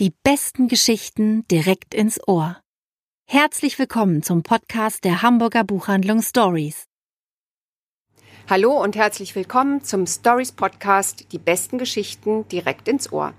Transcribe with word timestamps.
Die 0.00 0.12
besten 0.24 0.66
Geschichten 0.66 1.46
direkt 1.46 1.94
ins 1.94 2.18
Ohr. 2.26 2.60
Herzlich 3.30 3.78
willkommen 3.78 4.24
zum 4.24 4.42
Podcast 4.42 5.04
der 5.04 5.22
Hamburger 5.22 5.62
Buchhandlung 5.62 6.20
Stories. 6.20 6.86
Hallo 8.50 8.82
und 8.82 8.96
herzlich 8.96 9.36
willkommen 9.36 9.84
zum 9.84 10.08
Stories 10.08 10.50
Podcast 10.50 11.30
Die 11.30 11.38
besten 11.38 11.78
Geschichten 11.78 12.48
direkt 12.48 12.88
ins 12.88 13.12
Ohr. 13.12 13.34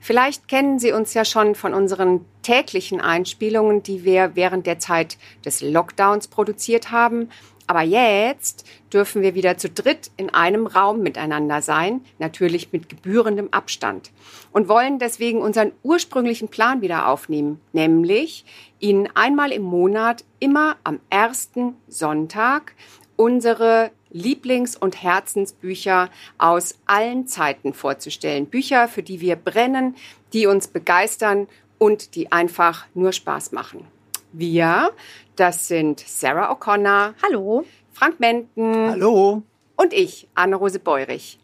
Vielleicht 0.00 0.48
kennen 0.48 0.78
Sie 0.78 0.92
uns 0.92 1.12
ja 1.12 1.26
schon 1.26 1.54
von 1.54 1.74
unseren 1.74 2.24
täglichen 2.40 3.02
Einspielungen, 3.02 3.82
die 3.82 4.02
wir 4.02 4.34
während 4.34 4.66
der 4.66 4.78
Zeit 4.78 5.18
des 5.44 5.60
Lockdowns 5.60 6.28
produziert 6.28 6.90
haben 6.90 7.28
aber 7.68 7.82
jetzt 7.82 8.64
dürfen 8.92 9.22
wir 9.22 9.34
wieder 9.34 9.58
zu 9.58 9.68
dritt 9.68 10.10
in 10.16 10.30
einem 10.30 10.66
Raum 10.66 11.02
miteinander 11.02 11.60
sein, 11.62 12.00
natürlich 12.18 12.72
mit 12.72 12.88
gebührendem 12.88 13.48
Abstand. 13.52 14.10
Und 14.52 14.68
wollen 14.68 14.98
deswegen 14.98 15.42
unseren 15.42 15.72
ursprünglichen 15.82 16.48
Plan 16.48 16.80
wieder 16.80 17.06
aufnehmen, 17.06 17.60
nämlich 17.72 18.44
Ihnen 18.80 19.08
einmal 19.14 19.52
im 19.52 19.62
Monat, 19.62 20.24
immer 20.40 20.76
am 20.82 20.98
ersten 21.10 21.76
Sonntag, 21.88 22.74
unsere 23.16 23.90
Lieblings- 24.10 24.76
und 24.76 25.02
Herzensbücher 25.02 26.08
aus 26.38 26.74
allen 26.86 27.26
Zeiten 27.26 27.74
vorzustellen. 27.74 28.46
Bücher, 28.46 28.88
für 28.88 29.02
die 29.02 29.20
wir 29.20 29.36
brennen, 29.36 29.94
die 30.32 30.46
uns 30.46 30.68
begeistern 30.68 31.48
und 31.76 32.14
die 32.14 32.32
einfach 32.32 32.86
nur 32.94 33.12
Spaß 33.12 33.52
machen. 33.52 33.86
Wir, 34.32 34.92
das 35.36 35.68
sind 35.68 36.00
Sarah 36.00 36.52
O'Connor. 36.52 37.14
Hallo. 37.22 37.64
Frank 37.92 38.20
Menten. 38.20 38.90
Hallo. 38.90 39.42
Und 39.76 39.92
ich, 39.92 40.28
Anne-Rose 40.34 40.78
Beurich. 40.78 41.38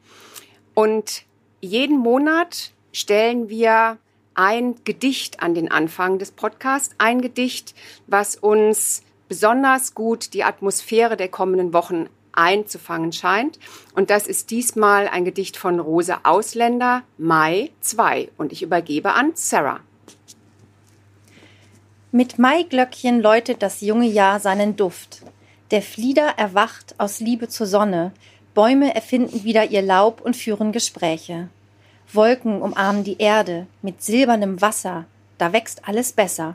Und 0.74 1.22
jeden 1.60 1.98
Monat 1.98 2.72
stellen 2.92 3.48
wir 3.48 3.98
ein 4.34 4.74
Gedicht 4.84 5.42
an 5.42 5.54
den 5.54 5.70
Anfang 5.70 6.18
des 6.18 6.32
Podcasts. 6.32 6.94
Ein 6.98 7.22
Gedicht, 7.22 7.74
was 8.06 8.36
uns 8.36 9.02
besonders 9.28 9.94
gut 9.94 10.34
die 10.34 10.44
Atmosphäre 10.44 11.16
der 11.16 11.28
kommenden 11.28 11.72
Wochen 11.72 12.08
einzufangen 12.32 13.12
scheint. 13.12 13.58
Und 13.94 14.10
das 14.10 14.26
ist 14.26 14.50
diesmal 14.50 15.08
ein 15.08 15.24
Gedicht 15.24 15.56
von 15.56 15.80
Rose 15.80 16.24
Ausländer, 16.24 17.02
Mai 17.16 17.70
2. 17.80 18.30
Und 18.36 18.52
ich 18.52 18.62
übergebe 18.62 19.12
an 19.12 19.32
Sarah. 19.34 19.80
Mit 22.16 22.38
Maiglöckchen 22.38 23.20
läutet 23.20 23.60
das 23.60 23.80
junge 23.80 24.06
Jahr 24.06 24.38
seinen 24.38 24.76
Duft. 24.76 25.22
Der 25.72 25.82
Flieder 25.82 26.34
erwacht 26.36 26.94
aus 26.96 27.18
Liebe 27.18 27.48
zur 27.48 27.66
Sonne, 27.66 28.12
Bäume 28.54 28.94
erfinden 28.94 29.42
wieder 29.42 29.72
ihr 29.72 29.82
Laub 29.82 30.20
und 30.20 30.36
führen 30.36 30.70
Gespräche. 30.70 31.48
Wolken 32.12 32.62
umarmen 32.62 33.02
die 33.02 33.18
Erde 33.18 33.66
mit 33.82 34.00
silbernem 34.00 34.60
Wasser, 34.60 35.06
da 35.38 35.52
wächst 35.52 35.88
alles 35.88 36.12
besser. 36.12 36.54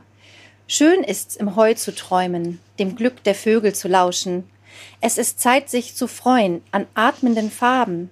Schön 0.65 1.03
ist's 1.03 1.35
im 1.35 1.57
Heu 1.57 1.73
zu 1.73 1.93
träumen, 1.93 2.61
dem 2.79 2.95
Glück 2.95 3.21
der 3.25 3.35
Vögel 3.35 3.75
zu 3.75 3.89
lauschen. 3.89 4.49
Es 5.01 5.17
ist 5.17 5.41
Zeit, 5.41 5.69
sich 5.69 5.93
zu 5.93 6.07
freuen 6.07 6.61
an 6.71 6.87
atmenden 6.93 7.51
Farben, 7.51 8.09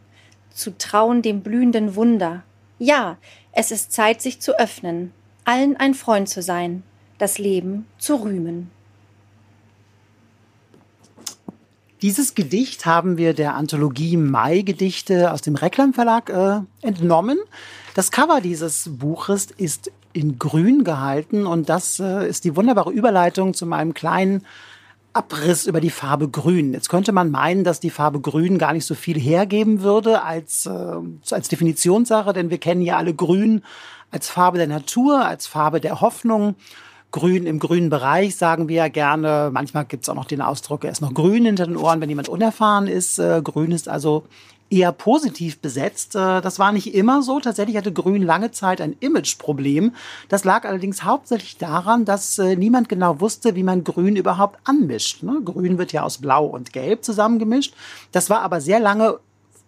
zu 0.53 0.77
trauen 0.77 1.21
dem 1.21 1.43
blühenden 1.43 1.95
Wunder. 1.95 2.43
Ja, 2.77 3.15
es 3.53 3.71
ist 3.71 3.93
Zeit, 3.93 4.21
sich 4.21 4.41
zu 4.41 4.59
öffnen, 4.59 5.13
allen 5.45 5.77
ein 5.77 5.93
Freund 5.93 6.27
zu 6.27 6.41
sein, 6.41 6.83
das 7.17 7.37
Leben 7.37 7.85
zu 7.97 8.15
rühmen. 8.15 8.69
Dieses 12.03 12.35
Gedicht 12.35 12.85
haben 12.85 13.17
wir 13.17 13.33
der 13.33 13.55
Anthologie 13.55 14.17
Mai-Gedichte 14.17 15.31
aus 15.31 15.41
dem 15.41 15.55
Reklam 15.55 15.93
Verlag 15.93 16.29
äh, 16.29 16.59
entnommen. 16.81 17.39
Das 17.95 18.11
Cover 18.11 18.39
dieses 18.39 18.87
Buches 18.99 19.47
ist 19.57 19.91
in 20.13 20.37
grün 20.37 20.83
gehalten 20.83 21.47
und 21.47 21.69
das 21.69 21.99
äh, 21.99 22.29
ist 22.29 22.43
die 22.43 22.55
wunderbare 22.55 22.91
Überleitung 22.91 23.55
zu 23.55 23.65
meinem 23.65 23.95
kleinen 23.95 24.45
Abriss 25.13 25.65
über 25.65 25.81
die 25.81 25.89
Farbe 25.89 26.29
Grün. 26.29 26.73
Jetzt 26.73 26.89
könnte 26.89 27.11
man 27.11 27.31
meinen, 27.31 27.63
dass 27.63 27.79
die 27.79 27.89
Farbe 27.89 28.21
Grün 28.21 28.59
gar 28.59 28.73
nicht 28.73 28.85
so 28.85 28.93
viel 28.93 29.19
hergeben 29.19 29.81
würde 29.81 30.21
als, 30.21 30.67
äh, 30.67 30.99
als 31.31 31.47
Definitionssache, 31.49 32.31
denn 32.33 32.51
wir 32.51 32.59
kennen 32.59 32.83
ja 32.83 32.97
alle 32.97 33.15
Grün 33.15 33.63
als 34.11 34.29
Farbe 34.29 34.59
der 34.59 34.67
Natur, 34.67 35.25
als 35.25 35.47
Farbe 35.47 35.81
der 35.81 36.01
Hoffnung 36.01 36.55
grün 37.11 37.45
im 37.45 37.59
grünen 37.59 37.89
Bereich, 37.89 38.35
sagen 38.35 38.67
wir 38.67 38.75
ja 38.75 38.87
gerne. 38.87 39.49
Manchmal 39.51 39.85
gibt 39.85 40.03
es 40.03 40.09
auch 40.09 40.15
noch 40.15 40.25
den 40.25 40.41
Ausdruck, 40.41 40.83
er 40.83 40.91
ist 40.91 41.01
noch 41.01 41.13
grün 41.13 41.45
hinter 41.45 41.65
den 41.65 41.77
Ohren, 41.77 42.01
wenn 42.01 42.09
jemand 42.09 42.29
unerfahren 42.29 42.87
ist. 42.87 43.19
Äh, 43.19 43.41
grün 43.43 43.71
ist 43.71 43.89
also 43.89 44.25
eher 44.69 44.91
positiv 44.91 45.59
besetzt. 45.59 46.15
Äh, 46.15 46.41
das 46.41 46.59
war 46.59 46.71
nicht 46.71 46.93
immer 46.93 47.21
so. 47.21 47.39
Tatsächlich 47.39 47.77
hatte 47.77 47.93
Grün 47.93 48.21
lange 48.21 48.51
Zeit 48.51 48.81
ein 48.81 48.95
Imageproblem. 48.99 49.93
Das 50.29 50.43
lag 50.43 50.65
allerdings 50.65 51.03
hauptsächlich 51.03 51.57
daran, 51.57 52.05
dass 52.05 52.37
äh, 52.39 52.55
niemand 52.55 52.89
genau 52.89 53.19
wusste, 53.21 53.55
wie 53.55 53.63
man 53.63 53.83
Grün 53.83 54.15
überhaupt 54.15 54.59
anmischt. 54.65 55.23
Ne? 55.23 55.41
Grün 55.43 55.77
wird 55.77 55.93
ja 55.93 56.03
aus 56.03 56.17
Blau 56.17 56.45
und 56.45 56.73
Gelb 56.73 57.03
zusammengemischt. 57.03 57.73
Das 58.11 58.29
war 58.29 58.41
aber 58.41 58.61
sehr 58.61 58.79
lange 58.79 59.19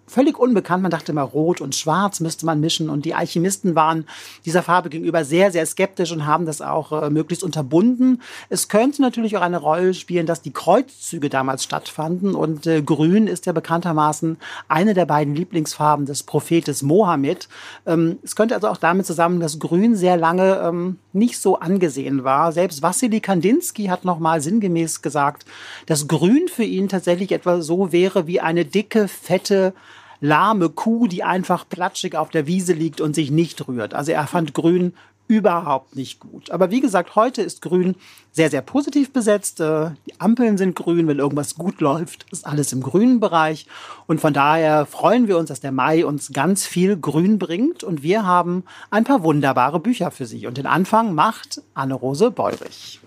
völlig 0.09 0.37
unbekannt. 0.37 0.81
Man 0.81 0.91
dachte 0.91 1.11
immer, 1.11 1.21
Rot 1.21 1.61
und 1.61 1.75
Schwarz 1.75 2.19
müsste 2.19 2.45
man 2.45 2.59
mischen. 2.59 2.89
Und 2.89 3.05
die 3.05 3.13
Alchemisten 3.13 3.75
waren 3.75 4.05
dieser 4.45 4.63
Farbe 4.63 4.89
gegenüber 4.89 5.23
sehr, 5.23 5.51
sehr 5.51 5.65
skeptisch 5.65 6.11
und 6.11 6.25
haben 6.25 6.45
das 6.45 6.61
auch 6.61 6.91
äh, 6.91 7.09
möglichst 7.09 7.43
unterbunden. 7.43 8.21
Es 8.49 8.67
könnte 8.67 9.01
natürlich 9.01 9.37
auch 9.37 9.41
eine 9.41 9.57
Rolle 9.57 9.93
spielen, 9.93 10.25
dass 10.25 10.41
die 10.41 10.51
Kreuzzüge 10.51 11.29
damals 11.29 11.63
stattfanden. 11.63 12.35
Und 12.35 12.67
äh, 12.67 12.81
Grün 12.81 13.27
ist 13.27 13.45
ja 13.45 13.53
bekanntermaßen 13.53 14.37
eine 14.67 14.93
der 14.93 15.05
beiden 15.05 15.35
Lieblingsfarben 15.35 16.05
des 16.05 16.23
Prophetes 16.23 16.81
Mohammed. 16.81 17.47
Ähm, 17.85 18.19
es 18.23 18.35
könnte 18.35 18.55
also 18.55 18.67
auch 18.67 18.77
damit 18.77 19.05
zusammen, 19.05 19.39
dass 19.39 19.59
Grün 19.59 19.95
sehr 19.95 20.17
lange 20.17 20.59
ähm, 20.63 20.97
nicht 21.13 21.39
so 21.39 21.59
angesehen 21.59 22.23
war. 22.23 22.51
Selbst 22.51 22.81
Wassily 22.81 23.19
Kandinsky 23.19 23.85
hat 23.85 24.05
nochmal 24.05 24.41
sinngemäß 24.41 25.01
gesagt, 25.01 25.45
dass 25.85 26.07
Grün 26.07 26.47
für 26.47 26.63
ihn 26.63 26.89
tatsächlich 26.89 27.31
etwa 27.31 27.61
so 27.61 27.91
wäre 27.91 28.27
wie 28.27 28.39
eine 28.39 28.65
dicke, 28.65 29.07
fette, 29.07 29.73
lahme 30.21 30.69
Kuh, 30.69 31.07
die 31.07 31.23
einfach 31.23 31.67
platschig 31.67 32.15
auf 32.15 32.29
der 32.29 32.47
Wiese 32.47 32.73
liegt 32.73 33.01
und 33.01 33.15
sich 33.15 33.31
nicht 33.31 33.67
rührt. 33.67 33.93
Also 33.93 34.11
er 34.11 34.27
fand 34.27 34.53
Grün 34.53 34.93
überhaupt 35.29 35.95
nicht 35.95 36.19
gut. 36.19 36.49
Aber 36.49 36.71
wie 36.71 36.81
gesagt, 36.81 37.15
heute 37.15 37.43
ist 37.43 37.61
Grün 37.61 37.95
sehr, 38.31 38.49
sehr 38.49 38.63
positiv 38.63 39.13
besetzt. 39.13 39.59
Äh, 39.59 39.91
die 40.07 40.19
Ampeln 40.19 40.57
sind 40.57 40.75
grün, 40.75 41.07
wenn 41.07 41.19
irgendwas 41.19 41.53
gut 41.53 41.81
läuft, 41.81 42.25
ist 42.31 42.47
alles 42.47 42.73
im 42.73 42.81
grünen 42.81 43.19
Bereich. 43.19 43.67
Und 44.07 44.19
von 44.19 44.33
daher 44.33 44.87
freuen 44.87 45.27
wir 45.27 45.37
uns, 45.37 45.49
dass 45.49 45.59
der 45.59 45.71
Mai 45.71 46.03
uns 46.03 46.31
ganz 46.33 46.65
viel 46.65 46.97
Grün 46.97 47.37
bringt. 47.37 47.83
Und 47.83 48.01
wir 48.01 48.25
haben 48.25 48.63
ein 48.89 49.03
paar 49.03 49.21
wunderbare 49.21 49.79
Bücher 49.79 50.09
für 50.09 50.25
Sie. 50.25 50.47
Und 50.47 50.57
den 50.57 50.65
Anfang 50.65 51.13
macht 51.13 51.61
Anne-Rose 51.75 52.31
Beurich. 52.31 52.99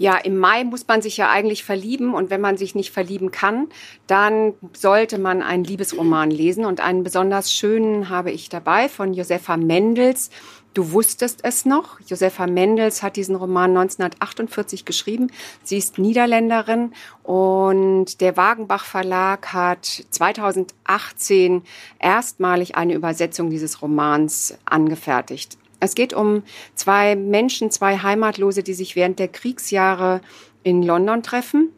Ja, 0.00 0.16
im 0.16 0.38
Mai 0.38 0.62
muss 0.62 0.86
man 0.86 1.02
sich 1.02 1.16
ja 1.16 1.28
eigentlich 1.28 1.64
verlieben 1.64 2.14
und 2.14 2.30
wenn 2.30 2.40
man 2.40 2.56
sich 2.56 2.76
nicht 2.76 2.92
verlieben 2.92 3.32
kann, 3.32 3.66
dann 4.06 4.54
sollte 4.72 5.18
man 5.18 5.42
einen 5.42 5.64
Liebesroman 5.64 6.30
lesen 6.30 6.64
und 6.64 6.80
einen 6.80 7.02
besonders 7.02 7.52
schönen 7.52 8.08
habe 8.08 8.30
ich 8.30 8.48
dabei 8.48 8.88
von 8.88 9.12
Josefa 9.12 9.56
Mendels. 9.56 10.30
Du 10.72 10.92
wusstest 10.92 11.40
es 11.42 11.64
noch. 11.64 11.98
Josefa 12.06 12.46
Mendels 12.46 13.02
hat 13.02 13.16
diesen 13.16 13.34
Roman 13.34 13.70
1948 13.70 14.84
geschrieben. 14.84 15.32
Sie 15.64 15.78
ist 15.78 15.98
Niederländerin 15.98 16.92
und 17.24 18.20
der 18.20 18.36
Wagenbach 18.36 18.84
Verlag 18.84 19.52
hat 19.52 20.04
2018 20.10 21.62
erstmalig 21.98 22.76
eine 22.76 22.94
Übersetzung 22.94 23.50
dieses 23.50 23.82
Romans 23.82 24.56
angefertigt. 24.64 25.58
Es 25.80 25.94
geht 25.94 26.12
um 26.12 26.42
zwei 26.74 27.14
Menschen, 27.14 27.70
zwei 27.70 27.98
Heimatlose, 27.98 28.62
die 28.62 28.74
sich 28.74 28.96
während 28.96 29.18
der 29.18 29.28
Kriegsjahre 29.28 30.20
in 30.62 30.82
London 30.82 31.22
treffen. 31.22 31.70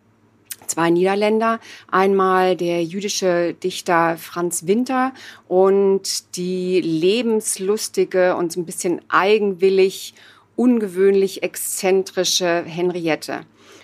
Zwei 0.66 0.90
Niederländer, 0.90 1.58
einmal 1.90 2.56
der 2.56 2.84
jüdische 2.84 3.54
Dichter 3.54 4.16
Franz 4.16 4.66
Winter 4.66 5.12
und 5.48 6.36
die 6.36 6.80
lebenslustige 6.80 8.36
und 8.36 8.52
so 8.52 8.60
ein 8.60 8.66
bisschen 8.66 9.00
eigenwillig, 9.08 10.14
ungewöhnlich 10.54 11.42
exzentrische 11.42 12.62
Henriette. 12.64 13.40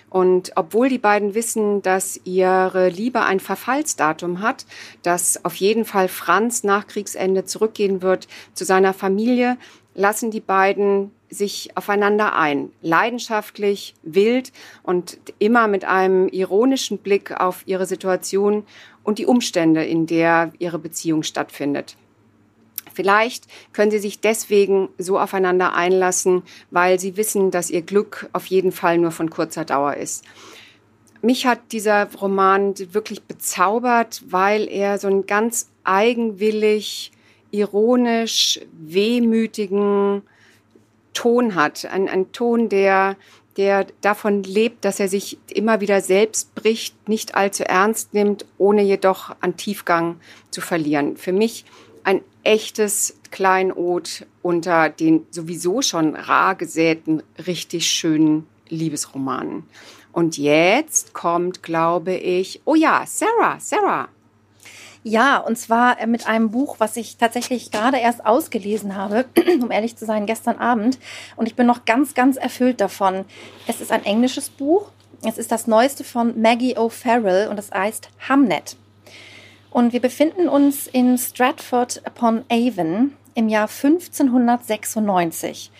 Und 0.09 0.53
obwohl 0.55 0.87
die 0.87 0.97
beiden 0.97 1.35
wissen, 1.35 1.81
dass 1.81 2.21
ihre 2.23 2.87
Liebe 2.87 3.21
ein 3.21 3.41
Verfallsdatum 3.41 4.41
hat, 4.41 4.65
dass 5.01 5.43
auf 5.43 5.55
jeden 5.55 5.83
Fall 5.83 6.07
Franz 6.07 6.63
nach 6.63 6.87
Kriegsende 6.87 7.43
zurückgehen 7.43 8.01
wird 8.01 8.27
zu 8.53 8.63
seiner 8.63 8.93
Familie, 8.93 9.57
lassen 9.97 10.31
die 10.31 10.39
beiden 10.39 11.11
sich 11.29 11.71
aufeinander 11.75 12.35
ein. 12.35 12.71
Leidenschaftlich, 12.81 13.95
wild 14.03 14.53
und 14.83 15.17
immer 15.39 15.67
mit 15.67 15.83
einem 15.83 16.29
ironischen 16.29 16.99
Blick 16.99 17.31
auf 17.31 17.63
ihre 17.65 17.85
Situation 17.85 18.63
und 19.03 19.17
die 19.17 19.25
Umstände, 19.25 19.83
in 19.83 20.05
der 20.05 20.53
ihre 20.59 20.79
Beziehung 20.79 21.23
stattfindet. 21.23 21.97
Vielleicht 22.93 23.45
können 23.73 23.91
sie 23.91 23.99
sich 23.99 24.21
deswegen 24.21 24.89
so 24.97 25.19
aufeinander 25.19 25.73
einlassen, 25.73 26.43
weil 26.71 26.99
sie 26.99 27.17
wissen, 27.17 27.51
dass 27.51 27.69
ihr 27.69 27.81
Glück 27.81 28.29
auf 28.33 28.45
jeden 28.45 28.71
Fall 28.71 28.97
nur 28.97 29.11
von 29.11 29.29
kurzer 29.29 29.65
Dauer 29.65 29.95
ist. 29.95 30.23
Mich 31.21 31.47
hat 31.47 31.59
dieser 31.71 32.07
Roman 32.13 32.75
wirklich 32.93 33.23
bezaubert, 33.23 34.23
weil 34.29 34.69
er 34.69 34.99
so 34.99 35.07
ein 35.07 35.25
ganz 35.25 35.69
eigenwillig 35.83 37.11
ironisch 37.51 38.59
wehmütigen 38.71 40.23
Ton 41.13 41.55
hat. 41.55 41.85
Ein, 41.85 42.07
ein 42.09 42.31
Ton, 42.31 42.69
der, 42.69 43.15
der 43.57 43.87
davon 44.01 44.43
lebt, 44.43 44.85
dass 44.85 44.99
er 44.99 45.07
sich 45.07 45.37
immer 45.53 45.81
wieder 45.81 46.01
selbst 46.01 46.53
bricht, 46.55 47.09
nicht 47.09 47.35
allzu 47.35 47.63
ernst 47.63 48.13
nimmt, 48.13 48.45
ohne 48.57 48.83
jedoch 48.83 49.35
an 49.41 49.57
Tiefgang 49.57 50.17
zu 50.51 50.61
verlieren. 50.61 51.17
Für 51.17 51.31
mich 51.31 51.65
ein 52.03 52.21
echtes 52.43 53.17
Kleinod 53.31 54.25
unter 54.41 54.89
den 54.89 55.25
sowieso 55.31 55.81
schon 55.81 56.15
rar 56.15 56.55
gesäten, 56.55 57.23
richtig 57.45 57.89
schönen 57.89 58.47
Liebesromanen. 58.69 59.63
Und 60.13 60.37
jetzt 60.37 61.13
kommt, 61.13 61.61
glaube 61.63 62.13
ich, 62.15 62.61
oh 62.65 62.75
ja, 62.75 63.03
Sarah, 63.05 63.59
Sarah. 63.59 64.07
Ja, 65.09 65.37
und 65.37 65.57
zwar 65.57 66.01
äh, 66.01 66.05
mit 66.05 66.27
einem 66.27 66.51
Buch, 66.51 66.75
was 66.79 66.97
ich 66.97 67.15
tatsächlich 67.15 67.71
gerade 67.71 67.97
erst 67.97 68.25
ausgelesen 68.25 68.97
habe, 68.97 69.23
um 69.61 69.71
ehrlich 69.71 69.95
zu 69.95 70.05
sein, 70.05 70.25
gestern 70.25 70.57
Abend. 70.57 70.99
Und 71.37 71.47
ich 71.47 71.55
bin 71.55 71.65
noch 71.65 71.85
ganz, 71.85 72.13
ganz 72.13 72.35
erfüllt 72.35 72.81
davon. 72.81 73.23
Es 73.67 73.79
ist 73.79 73.93
ein 73.93 74.03
englisches 74.03 74.49
Buch. 74.49 74.91
Es 75.23 75.37
ist 75.37 75.53
das 75.53 75.65
neueste 75.65 76.03
von 76.03 76.41
Maggie 76.41 76.77
O'Farrell 76.77 77.47
und 77.47 77.57
es 77.57 77.71
heißt 77.71 78.09
Hamnet. 78.27 78.75
Und 79.71 79.93
wir 79.93 80.01
befinden 80.01 80.49
uns 80.49 80.87
in 80.87 81.17
Stratford 81.17 82.01
upon 82.05 82.43
Avon 82.49 83.13
im 83.33 83.47
Jahr 83.47 83.69
1596. 83.69 85.71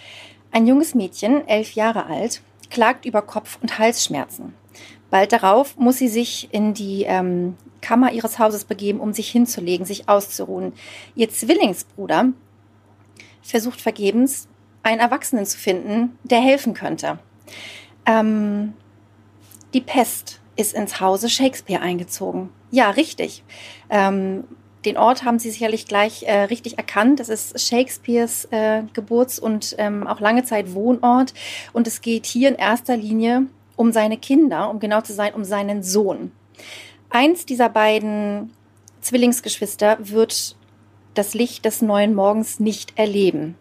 Ein 0.53 0.67
junges 0.67 0.95
Mädchen, 0.95 1.45
elf 1.49 1.73
Jahre 1.73 2.05
alt, 2.05 2.41
klagt 2.69 3.03
über 3.03 3.21
Kopf- 3.21 3.59
und 3.61 3.77
Halsschmerzen. 3.77 4.53
Bald 5.09 5.33
darauf 5.33 5.75
muss 5.75 5.97
sie 5.97 6.07
sich 6.07 6.47
in 6.53 6.73
die 6.73 7.03
ähm, 7.03 7.57
Kammer 7.81 8.11
ihres 8.11 8.39
Hauses 8.39 8.65
begeben, 8.65 8.99
um 8.99 9.13
sich 9.13 9.29
hinzulegen, 9.29 9.85
sich 9.85 10.09
auszuruhen. 10.09 10.73
Ihr 11.15 11.29
Zwillingsbruder 11.29 12.29
versucht 13.41 13.81
vergebens, 13.81 14.47
einen 14.83 14.99
Erwachsenen 14.99 15.45
zu 15.45 15.57
finden, 15.57 16.17
der 16.23 16.39
helfen 16.39 16.73
könnte. 16.73 17.19
Ähm, 18.05 18.73
die 19.73 19.81
Pest 19.81 20.39
ist 20.55 20.73
ins 20.73 20.99
Hause 20.99 21.29
Shakespeare 21.29 21.81
eingezogen. 21.81 22.49
Ja, 22.71 22.89
richtig. 22.89 23.43
Ähm, 23.89 24.43
den 24.85 24.97
Ort 24.97 25.23
haben 25.23 25.39
Sie 25.39 25.51
sicherlich 25.51 25.85
gleich 25.85 26.23
äh, 26.23 26.43
richtig 26.43 26.77
erkannt. 26.77 27.19
Das 27.19 27.29
ist 27.29 27.59
Shakespeares 27.59 28.45
äh, 28.51 28.83
Geburts- 28.93 29.39
und 29.39 29.75
ähm, 29.77 30.07
auch 30.07 30.19
lange 30.19 30.43
Zeit 30.43 30.73
Wohnort. 30.73 31.33
Und 31.73 31.87
es 31.87 32.01
geht 32.01 32.25
hier 32.25 32.49
in 32.49 32.55
erster 32.55 32.95
Linie 32.95 33.47
um 33.75 33.91
seine 33.91 34.17
Kinder, 34.17 34.69
um 34.69 34.79
genau 34.79 35.01
zu 35.01 35.13
sein, 35.13 35.33
um 35.33 35.43
seinen 35.43 35.83
Sohn. 35.83 36.31
Eins 37.09 37.45
dieser 37.45 37.69
beiden 37.69 38.51
Zwillingsgeschwister 39.01 39.97
wird 39.99 40.55
das 41.13 41.33
Licht 41.33 41.65
des 41.65 41.81
neuen 41.81 42.13
Morgens 42.13 42.59
nicht 42.59 42.97
erleben. 42.97 43.55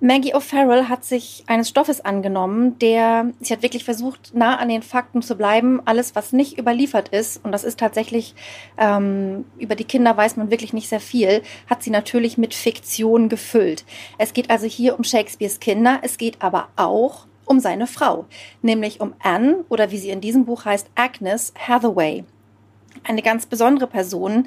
Maggie 0.00 0.34
O'Farrell 0.34 0.88
hat 0.88 1.04
sich 1.04 1.44
eines 1.46 1.68
Stoffes 1.68 2.00
angenommen, 2.02 2.78
der, 2.78 3.32
sie 3.40 3.54
hat 3.54 3.62
wirklich 3.62 3.84
versucht, 3.84 4.34
nah 4.34 4.56
an 4.56 4.68
den 4.68 4.82
Fakten 4.82 5.22
zu 5.22 5.34
bleiben. 5.34 5.80
Alles, 5.86 6.14
was 6.14 6.32
nicht 6.32 6.58
überliefert 6.58 7.08
ist, 7.08 7.42
und 7.42 7.52
das 7.52 7.64
ist 7.64 7.78
tatsächlich, 7.78 8.34
ähm, 8.76 9.46
über 9.56 9.76
die 9.76 9.84
Kinder 9.84 10.14
weiß 10.14 10.36
man 10.36 10.50
wirklich 10.50 10.74
nicht 10.74 10.88
sehr 10.88 11.00
viel, 11.00 11.42
hat 11.70 11.82
sie 11.82 11.90
natürlich 11.90 12.36
mit 12.36 12.52
Fiktion 12.54 13.30
gefüllt. 13.30 13.84
Es 14.18 14.34
geht 14.34 14.50
also 14.50 14.66
hier 14.66 14.98
um 14.98 15.04
Shakespeares 15.04 15.60
Kinder, 15.60 16.00
es 16.02 16.18
geht 16.18 16.42
aber 16.42 16.68
auch 16.76 17.26
um 17.46 17.60
seine 17.60 17.86
Frau, 17.86 18.26
nämlich 18.60 19.00
um 19.00 19.14
Anne 19.22 19.64
oder 19.68 19.90
wie 19.90 19.98
sie 19.98 20.10
in 20.10 20.20
diesem 20.20 20.44
Buch 20.44 20.64
heißt, 20.64 20.90
Agnes 20.96 21.54
Hathaway 21.56 22.24
eine 23.02 23.22
ganz 23.22 23.46
besondere 23.46 23.86
Person, 23.86 24.46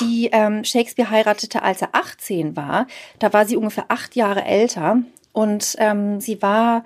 die 0.00 0.28
ähm, 0.32 0.64
Shakespeare 0.64 1.10
heiratete, 1.10 1.62
als 1.62 1.82
er 1.82 1.90
18 1.92 2.56
war. 2.56 2.86
Da 3.18 3.32
war 3.32 3.46
sie 3.46 3.56
ungefähr 3.56 3.86
acht 3.88 4.14
Jahre 4.14 4.44
älter 4.44 4.98
und 5.32 5.76
ähm, 5.78 6.20
sie 6.20 6.42
war 6.42 6.84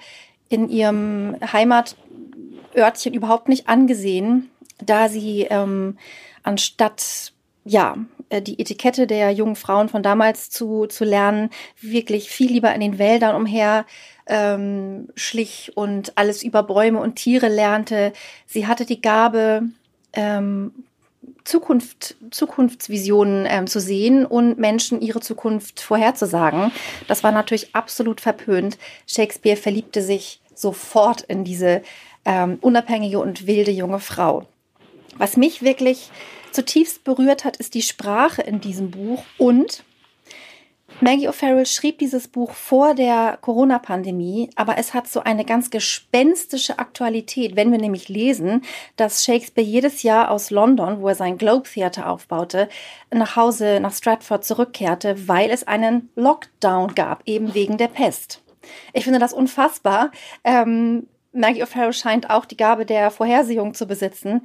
in 0.48 0.68
ihrem 0.68 1.36
Heimatörtchen 1.52 3.14
überhaupt 3.14 3.48
nicht 3.48 3.68
angesehen, 3.68 4.50
da 4.78 5.08
sie 5.08 5.42
ähm, 5.42 5.98
anstatt 6.42 7.32
ja 7.64 7.96
äh, 8.30 8.42
die 8.42 8.58
Etikette 8.58 9.06
der 9.06 9.30
jungen 9.32 9.56
Frauen 9.56 9.88
von 9.88 10.02
damals 10.02 10.50
zu, 10.50 10.86
zu 10.86 11.04
lernen, 11.04 11.50
wirklich 11.80 12.30
viel 12.30 12.50
lieber 12.50 12.74
in 12.74 12.80
den 12.80 12.98
Wäldern 12.98 13.36
umher 13.36 13.84
ähm, 14.26 15.08
schlich 15.16 15.72
und 15.74 16.16
alles 16.16 16.42
über 16.42 16.62
Bäume 16.62 17.00
und 17.00 17.16
Tiere 17.16 17.48
lernte. 17.48 18.12
Sie 18.46 18.66
hatte 18.66 18.86
die 18.86 19.00
Gabe, 19.00 19.64
ähm, 20.12 20.72
Zukunft, 21.50 22.14
Zukunftsvisionen 22.30 23.44
ähm, 23.48 23.66
zu 23.66 23.80
sehen 23.80 24.24
und 24.24 24.58
Menschen 24.58 25.00
ihre 25.00 25.20
Zukunft 25.20 25.80
vorherzusagen. 25.80 26.70
Das 27.08 27.24
war 27.24 27.32
natürlich 27.32 27.74
absolut 27.74 28.20
verpönt. 28.20 28.78
Shakespeare 29.08 29.56
verliebte 29.56 30.00
sich 30.00 30.40
sofort 30.54 31.22
in 31.22 31.42
diese 31.42 31.82
ähm, 32.24 32.58
unabhängige 32.60 33.18
und 33.18 33.48
wilde 33.48 33.72
junge 33.72 33.98
Frau. 33.98 34.46
Was 35.18 35.36
mich 35.36 35.62
wirklich 35.62 36.10
zutiefst 36.52 37.02
berührt 37.02 37.44
hat, 37.44 37.56
ist 37.56 37.74
die 37.74 37.82
Sprache 37.82 38.42
in 38.42 38.60
diesem 38.60 38.92
Buch 38.92 39.24
und 39.36 39.82
Maggie 41.02 41.30
O'Farrell 41.30 41.64
schrieb 41.64 41.98
dieses 41.98 42.28
Buch 42.28 42.50
vor 42.50 42.94
der 42.94 43.38
Corona-Pandemie, 43.40 44.50
aber 44.54 44.76
es 44.76 44.92
hat 44.92 45.08
so 45.08 45.20
eine 45.20 45.46
ganz 45.46 45.70
gespenstische 45.70 46.78
Aktualität, 46.78 47.56
wenn 47.56 47.72
wir 47.72 47.78
nämlich 47.78 48.10
lesen, 48.10 48.62
dass 48.96 49.24
Shakespeare 49.24 49.66
jedes 49.66 50.02
Jahr 50.02 50.30
aus 50.30 50.50
London, 50.50 51.00
wo 51.00 51.08
er 51.08 51.14
sein 51.14 51.38
Globe 51.38 51.66
Theater 51.66 52.10
aufbaute, 52.10 52.68
nach 53.10 53.34
Hause 53.34 53.78
nach 53.80 53.94
Stratford 53.94 54.44
zurückkehrte, 54.44 55.26
weil 55.26 55.50
es 55.50 55.66
einen 55.66 56.10
Lockdown 56.16 56.94
gab, 56.94 57.22
eben 57.24 57.54
wegen 57.54 57.78
der 57.78 57.88
Pest. 57.88 58.42
Ich 58.92 59.04
finde 59.04 59.20
das 59.20 59.32
unfassbar. 59.32 60.10
Ähm, 60.44 61.06
Maggie 61.32 61.64
O'Farrell 61.64 61.94
scheint 61.94 62.28
auch 62.28 62.44
die 62.44 62.58
Gabe 62.58 62.84
der 62.84 63.10
Vorhersehung 63.10 63.72
zu 63.72 63.86
besitzen. 63.86 64.42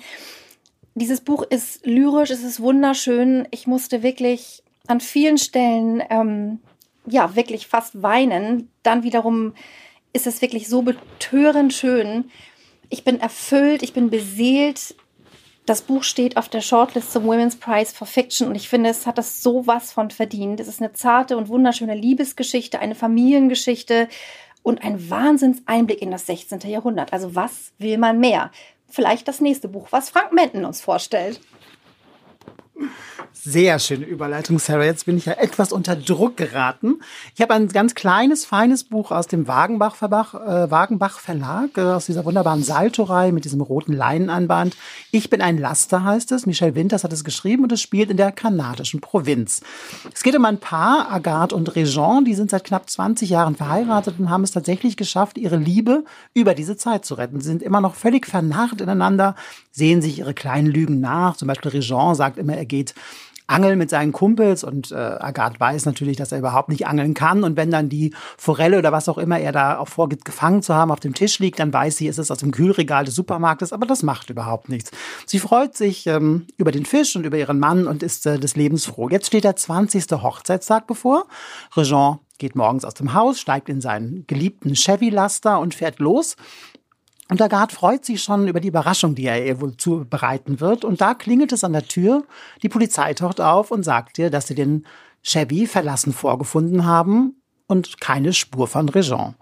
Dieses 0.93 1.19
Buch 1.19 1.43
ist 1.43 1.85
lyrisch, 1.85 2.29
es 2.29 2.43
ist 2.43 2.61
wunderschön. 2.61 3.45
Ich 3.51 3.67
musste 3.67 4.01
wirklich 4.03 4.63
an 4.87 4.99
vielen 4.99 5.37
Stellen 5.37 6.03
ähm, 6.09 6.59
ja 7.05 7.35
wirklich 7.35 7.67
fast 7.67 8.01
weinen. 8.01 8.69
Dann 8.83 9.03
wiederum 9.03 9.53
ist 10.13 10.27
es 10.27 10.41
wirklich 10.41 10.67
so 10.67 10.81
betörend 10.81 11.73
schön. 11.73 12.25
Ich 12.89 13.03
bin 13.03 13.19
erfüllt, 13.19 13.83
ich 13.83 13.93
bin 13.93 14.09
beseelt. 14.09 14.95
Das 15.65 15.81
Buch 15.81 16.03
steht 16.03 16.37
auf 16.37 16.47
der 16.47 16.61
Shortlist 16.61 17.11
zum 17.11 17.25
Women's 17.25 17.55
Prize 17.55 17.93
for 17.93 18.05
Fiction 18.05 18.47
und 18.47 18.55
ich 18.55 18.69
finde, 18.69 18.89
es 18.91 19.07
hat 19.07 19.17
das 19.17 19.41
sowas 19.41 19.91
von 19.91 20.11
verdient. 20.11 20.59
Es 20.59 20.67
ist 20.67 20.79
eine 20.79 20.93
zarte 20.93 21.37
und 21.37 21.47
wunderschöne 21.47 21.95
Liebesgeschichte, 21.95 22.79
eine 22.79 22.93
Familiengeschichte 22.93 24.07
und 24.61 24.83
ein 24.83 25.09
Wahnsinnseinblick 25.09 26.01
in 26.01 26.11
das 26.11 26.27
16. 26.27 26.59
Jahrhundert. 26.61 27.13
Also 27.13 27.33
was 27.33 27.71
will 27.79 27.97
man 27.97 28.19
mehr? 28.19 28.51
Vielleicht 28.87 29.27
das 29.27 29.41
nächste 29.41 29.67
Buch, 29.67 29.87
was 29.89 30.09
Frank 30.09 30.31
Menten 30.33 30.65
uns 30.65 30.81
vorstellt. 30.81 31.41
Sehr 33.47 33.77
schöne 33.77 34.05
Überleitung, 34.05 34.57
Sarah. 34.57 34.85
Jetzt 34.85 35.05
bin 35.05 35.17
ich 35.17 35.27
ja 35.27 35.33
etwas 35.33 35.71
unter 35.71 35.95
Druck 35.95 36.35
geraten. 36.35 36.95
Ich 37.35 37.43
habe 37.43 37.53
ein 37.53 37.67
ganz 37.67 37.93
kleines, 37.93 38.43
feines 38.43 38.83
Buch 38.83 39.11
aus 39.11 39.27
dem 39.27 39.47
Wagenbach, 39.47 40.01
äh, 40.01 40.71
Wagenbach 40.71 41.19
Verlag, 41.19 41.77
äh, 41.77 41.81
aus 41.81 42.07
dieser 42.07 42.25
wunderbaren 42.25 42.63
Saltorei 42.63 43.31
mit 43.31 43.45
diesem 43.45 43.61
roten 43.61 43.93
Leinenanband. 43.93 44.75
Ich 45.11 45.29
bin 45.29 45.41
ein 45.41 45.59
Laster 45.59 46.03
heißt 46.03 46.31
es. 46.31 46.47
Michelle 46.47 46.73
Winters 46.73 47.03
hat 47.03 47.13
es 47.13 47.23
geschrieben 47.23 47.61
und 47.61 47.71
es 47.71 47.83
spielt 47.83 48.09
in 48.09 48.17
der 48.17 48.31
kanadischen 48.31 48.99
Provinz. 48.99 49.61
Es 50.11 50.23
geht 50.23 50.35
um 50.35 50.43
ein 50.45 50.59
Paar, 50.59 51.11
Agathe 51.11 51.55
und 51.55 51.75
Regent. 51.75 52.27
Die 52.27 52.33
sind 52.33 52.49
seit 52.49 52.63
knapp 52.63 52.89
20 52.89 53.29
Jahren 53.29 53.55
verheiratet 53.55 54.15
und 54.17 54.31
haben 54.31 54.43
es 54.43 54.53
tatsächlich 54.53 54.97
geschafft, 54.97 55.37
ihre 55.37 55.57
Liebe 55.57 56.03
über 56.33 56.55
diese 56.55 56.77
Zeit 56.77 57.05
zu 57.05 57.13
retten. 57.13 57.41
Sie 57.41 57.49
sind 57.49 57.61
immer 57.61 57.79
noch 57.79 57.93
völlig 57.93 58.25
vernarrt 58.25 58.81
ineinander, 58.81 59.35
sehen 59.71 60.01
sich 60.01 60.17
ihre 60.17 60.33
kleinen 60.33 60.65
Lügen 60.65 60.99
nach. 60.99 61.37
Zum 61.37 61.47
Beispiel 61.47 61.69
Regent 61.69 62.17
sagt 62.17 62.39
immer, 62.39 62.57
er 62.57 62.65
geht 62.65 62.95
angeln 63.47 63.77
mit 63.77 63.89
seinen 63.89 64.11
Kumpels 64.11 64.63
und 64.63 64.91
äh, 64.91 64.95
Agathe 64.95 65.59
weiß 65.59 65.85
natürlich, 65.85 66.17
dass 66.17 66.31
er 66.31 66.39
überhaupt 66.39 66.69
nicht 66.69 66.87
angeln 66.87 67.13
kann 67.13 67.43
und 67.43 67.57
wenn 67.57 67.71
dann 67.71 67.89
die 67.89 68.13
Forelle 68.37 68.79
oder 68.79 68.91
was 68.91 69.07
auch 69.07 69.17
immer 69.17 69.39
er 69.39 69.51
da 69.51 69.77
auch 69.77 69.87
vorgibt, 69.87 70.25
gefangen 70.25 70.61
zu 70.61 70.73
haben, 70.73 70.91
auf 70.91 70.99
dem 70.99 71.13
Tisch 71.13 71.39
liegt, 71.39 71.59
dann 71.59 71.71
weiß 71.71 71.97
sie, 71.97 72.07
es 72.07 72.17
ist 72.17 72.31
aus 72.31 72.39
dem 72.39 72.51
Kühlregal 72.51 73.05
des 73.05 73.15
Supermarktes, 73.15 73.73
aber 73.73 73.85
das 73.85 74.03
macht 74.03 74.29
überhaupt 74.29 74.69
nichts. 74.69 74.91
Sie 75.25 75.39
freut 75.39 75.75
sich 75.75 76.07
ähm, 76.07 76.47
über 76.57 76.71
den 76.71 76.85
Fisch 76.85 77.15
und 77.15 77.25
über 77.25 77.37
ihren 77.37 77.59
Mann 77.59 77.87
und 77.87 78.03
ist 78.03 78.25
äh, 78.25 78.39
des 78.39 78.55
Lebens 78.55 78.85
froh. 78.85 79.09
Jetzt 79.09 79.27
steht 79.27 79.43
der 79.43 79.55
20. 79.55 80.11
Hochzeitstag 80.11 80.87
bevor. 80.87 81.27
Regent 81.75 82.19
geht 82.37 82.55
morgens 82.55 82.83
aus 82.83 82.93
dem 82.93 83.13
Haus, 83.13 83.39
steigt 83.39 83.69
in 83.69 83.81
seinen 83.81 84.25
geliebten 84.27 84.73
Chevy-Laster 84.73 85.59
und 85.59 85.73
fährt 85.73 85.99
los. 85.99 86.35
Und 87.29 87.41
Agathe 87.41 87.75
freut 87.75 88.05
sich 88.05 88.21
schon 88.21 88.47
über 88.47 88.59
die 88.59 88.67
Überraschung, 88.67 89.15
die 89.15 89.25
er 89.25 89.43
ihr 89.43 89.59
wohl 89.59 89.75
zubereiten 89.77 90.59
wird. 90.59 90.85
Und 90.85 91.01
da 91.01 91.15
klingelt 91.15 91.51
es 91.51 91.63
an 91.63 91.73
der 91.73 91.87
Tür. 91.87 92.23
Die 92.61 92.69
Polizei 92.69 93.13
taucht 93.15 93.41
auf 93.41 93.71
und 93.71 93.83
sagt 93.83 94.19
ihr, 94.19 94.29
dass 94.29 94.47
sie 94.47 94.55
den 94.55 94.85
Chevy 95.23 95.65
verlassen 95.65 96.13
vorgefunden 96.13 96.85
haben 96.85 97.41
und 97.67 97.99
keine 97.99 98.31
Spur 98.33 98.67
von 98.67 98.89
Regent. 98.89 99.35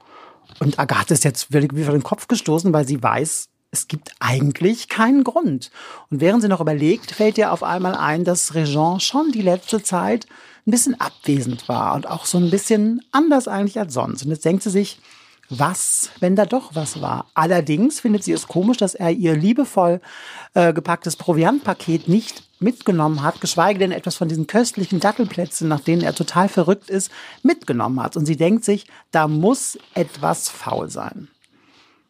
Und 0.59 0.79
Agathe 0.79 1.13
ist 1.13 1.25
jetzt 1.25 1.51
wirklich 1.51 1.75
wie 1.75 1.83
vor 1.83 1.93
den 1.93 2.03
Kopf 2.03 2.27
gestoßen, 2.27 2.71
weil 2.71 2.87
sie 2.87 3.03
weiß, 3.03 3.49
es 3.71 3.87
gibt 3.87 4.13
eigentlich 4.19 4.87
keinen 4.87 5.23
Grund. 5.23 5.71
Und 6.09 6.21
während 6.21 6.41
sie 6.41 6.47
noch 6.47 6.61
überlegt, 6.61 7.11
fällt 7.11 7.37
ihr 7.37 7.51
auf 7.51 7.63
einmal 7.63 7.95
ein, 7.95 8.23
dass 8.23 8.53
Regent 8.53 9.01
schon 9.01 9.31
die 9.31 9.41
letzte 9.41 9.83
Zeit 9.83 10.27
ein 10.65 10.71
bisschen 10.71 10.99
abwesend 11.01 11.67
war 11.67 11.95
und 11.95 12.07
auch 12.07 12.25
so 12.25 12.37
ein 12.37 12.49
bisschen 12.49 13.01
anders 13.11 13.47
eigentlich 13.49 13.79
als 13.79 13.93
sonst. 13.93 14.23
Und 14.23 14.29
jetzt 14.29 14.45
denkt 14.45 14.63
sie 14.63 14.69
sich, 14.69 15.01
was, 15.49 16.09
wenn 16.19 16.35
da 16.35 16.45
doch 16.45 16.75
was 16.75 17.01
war. 17.01 17.27
Allerdings 17.33 17.99
findet 17.99 18.23
sie 18.23 18.31
es 18.31 18.47
komisch, 18.47 18.77
dass 18.77 18.95
er 18.95 19.11
ihr 19.11 19.35
liebevoll 19.35 20.01
äh, 20.53 20.73
gepacktes 20.73 21.15
Proviantpaket 21.15 22.07
nicht 22.07 22.43
mitgenommen 22.59 23.23
hat, 23.23 23.41
geschweige 23.41 23.79
denn 23.79 23.91
etwas 23.91 24.15
von 24.15 24.29
diesen 24.29 24.47
köstlichen 24.47 24.99
Dattelplätzen, 24.99 25.67
nach 25.67 25.81
denen 25.81 26.01
er 26.01 26.15
total 26.15 26.47
verrückt 26.49 26.89
ist, 26.89 27.11
mitgenommen 27.43 28.01
hat. 28.01 28.15
Und 28.15 28.25
sie 28.25 28.37
denkt 28.37 28.63
sich, 28.63 28.87
da 29.11 29.27
muss 29.27 29.77
etwas 29.93 30.49
faul 30.49 30.89
sein. 30.89 31.27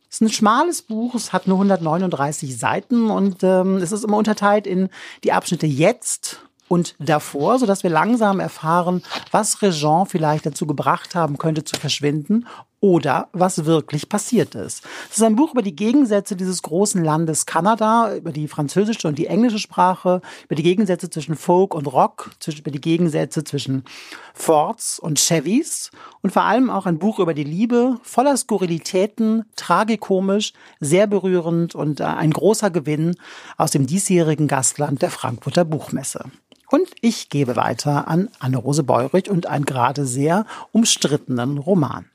Es 0.10 0.18
ist 0.18 0.22
ein 0.22 0.30
schmales 0.30 0.84
Buch, 0.84 1.16
es 1.16 1.34
hat 1.34 1.48
nur 1.48 1.58
139 1.58 2.56
Seiten 2.58 3.10
und 3.10 3.44
ähm, 3.44 3.78
es 3.78 3.92
ist 3.92 4.04
immer 4.04 4.18
unterteilt 4.18 4.68
in 4.68 4.90
die 5.24 5.32
Abschnitte 5.32 5.66
jetzt 5.66 6.40
und 6.68 6.96
davor, 7.00 7.58
sodass 7.58 7.82
wir 7.82 7.90
langsam 7.90 8.40
erfahren, 8.40 9.02
was 9.32 9.64
Regent 9.64 10.12
vielleicht 10.12 10.46
dazu 10.46 10.68
gebracht 10.68 11.16
haben 11.16 11.40
könnte 11.40 11.64
zu 11.64 11.78
verschwinden 11.78 12.46
oder 12.84 13.30
was 13.32 13.64
wirklich 13.64 14.10
passiert 14.10 14.56
ist. 14.56 14.84
Es 15.10 15.16
ist 15.16 15.24
ein 15.24 15.38
Buch 15.38 15.54
über 15.54 15.62
die 15.62 15.74
Gegensätze 15.76 16.36
dieses 16.36 16.62
großen 16.64 17.02
Landes 17.02 17.46
Kanada, 17.46 18.14
über 18.14 18.34
die 18.34 18.50
französische 18.50 19.08
und 19.08 19.18
die 19.18 19.28
englische 19.28 19.58
Sprache, 19.58 20.20
über 20.44 20.56
die 20.56 20.64
Gegensätze 20.64 21.10
zwischen 21.10 21.38
Folk 21.38 21.76
und 21.76 21.88
Rock, 21.88 22.32
über 22.46 22.72
die 22.72 22.82
Gegensätze 22.82 23.46
zwischen 23.46 23.86
Fords 24.34 25.00
und 25.00 25.18
Chevys 25.18 25.92
und 26.22 26.34
vor 26.34 26.42
allem 26.42 26.70
auch 26.70 26.86
ein 26.86 27.00
Buch 27.00 27.20
über 27.20 27.34
die 27.34 27.46
Liebe, 27.46 28.00
voller 28.04 28.36
Skurrilitäten, 28.36 29.46
tragikomisch, 29.56 30.52
sehr 30.82 31.08
berührend 31.08 31.76
und 31.76 32.02
äh, 32.02 32.04
ein 32.04 32.32
großer 32.32 32.70
Gewinn 32.70 33.16
aus 33.56 33.72
dem 33.72 33.88
diesjährigen 33.88 34.50
Gastland 34.50 35.02
der 35.02 35.10
Frankfurter 35.10 35.64
Buchmesse. 35.64 36.26
Und 36.70 36.90
ich 37.00 37.30
gebe 37.30 37.56
weiter 37.56 38.10
an 38.10 38.28
Anne-Rose 38.40 38.84
Beurich 38.84 39.30
und 39.30 39.46
einen 39.46 39.64
gerade 39.64 40.06
sehr 40.06 40.46
umstrittenen 40.74 41.60
Roman. 41.60 42.10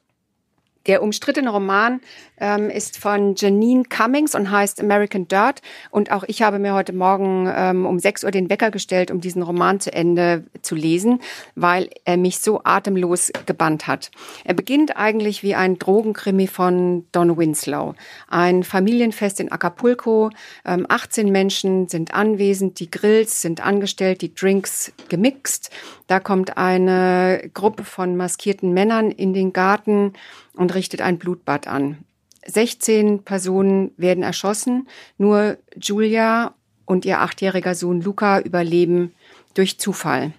Der 0.89 1.03
umstrittene 1.03 1.51
Roman 1.51 2.01
ähm, 2.41 2.71
ist 2.71 2.99
von 2.99 3.35
Janine 3.37 3.85
Cummings 3.85 4.35
und 4.35 4.51
heißt 4.51 4.81
American 4.81 5.29
Dirt. 5.29 5.61
Und 5.91 6.11
auch 6.11 6.25
ich 6.27 6.41
habe 6.41 6.59
mir 6.59 6.73
heute 6.73 6.95
Morgen 6.95 7.53
ähm, 7.55 7.85
um 7.85 7.99
6 7.99 8.25
Uhr 8.25 8.31
den 8.31 8.49
Wecker 8.49 8.71
gestellt, 8.71 9.11
um 9.11 9.21
diesen 9.21 9.43
Roman 9.43 9.81
zu 9.81 9.93
Ende 9.93 10.45
zu 10.63 10.75
lesen, 10.75 11.21
weil 11.55 11.91
er 12.07 12.17
mich 12.17 12.39
so 12.41 12.63
atemlos 12.65 13.31
gebannt 13.45 13.87
hat. 13.87 14.11
Er 14.45 14.55
beginnt 14.55 14.97
eigentlich 14.97 15.43
wie 15.43 15.55
ein 15.55 15.79
Drogenkrimi 15.79 16.47
von 16.47 17.05
Don 17.13 17.37
Winslow. 17.37 17.95
Ein 18.29 18.65
Familienfest 18.65 19.41
in 19.41 19.53
Acapulco. 19.53 20.31
Ähm, 20.65 20.87
18 20.89 21.31
Menschen 21.31 21.89
sind 21.89 22.15
anwesend, 22.15 22.81
die 22.81 22.91
Grills 22.91 23.43
sind 23.43 23.65
angestellt, 23.65 24.23
die 24.23 24.35
Drinks 24.35 24.93
gemixt. 25.11 25.71
Da 26.07 26.21
kommt 26.21 26.57
eine 26.57 27.51
Gruppe 27.53 27.85
von 27.85 28.17
maskierten 28.17 28.73
Männern 28.73 29.11
in 29.11 29.35
den 29.35 29.53
Garten 29.53 30.15
und 30.59 30.75
richtet 30.75 31.01
ein 31.01 31.19
Blutbad 31.19 31.67
an. 31.67 31.99
16 32.47 33.25
Personen 33.25 33.93
werden 33.97 34.23
erschossen, 34.23 34.89
nur 35.17 35.59
Julia 35.77 36.55
und 36.85 37.05
ihr 37.05 37.21
achtjähriger 37.21 37.75
Sohn 37.75 38.01
Luca 38.01 38.41
überleben 38.41 39.13
durch 39.55 39.79
Zufall. 39.79 40.33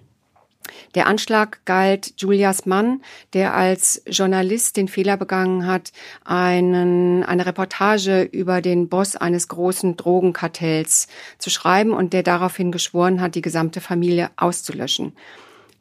Der 0.93 1.07
Anschlag 1.07 1.65
galt 1.65 2.13
Julias 2.17 2.65
Mann, 2.65 3.01
der 3.33 3.55
als 3.55 4.03
Journalist 4.07 4.77
den 4.77 4.88
Fehler 4.88 5.17
begangen 5.17 5.65
hat, 5.65 5.91
einen, 6.23 7.23
eine 7.23 7.45
Reportage 7.45 8.21
über 8.23 8.61
den 8.61 8.88
Boss 8.88 9.15
eines 9.15 9.47
großen 9.47 9.97
Drogenkartells 9.97 11.07
zu 11.38 11.49
schreiben 11.49 11.91
und 11.91 12.13
der 12.13 12.23
daraufhin 12.23 12.71
geschworen 12.71 13.21
hat, 13.21 13.35
die 13.35 13.41
gesamte 13.41 13.81
Familie 13.81 14.29
auszulöschen. 14.35 15.13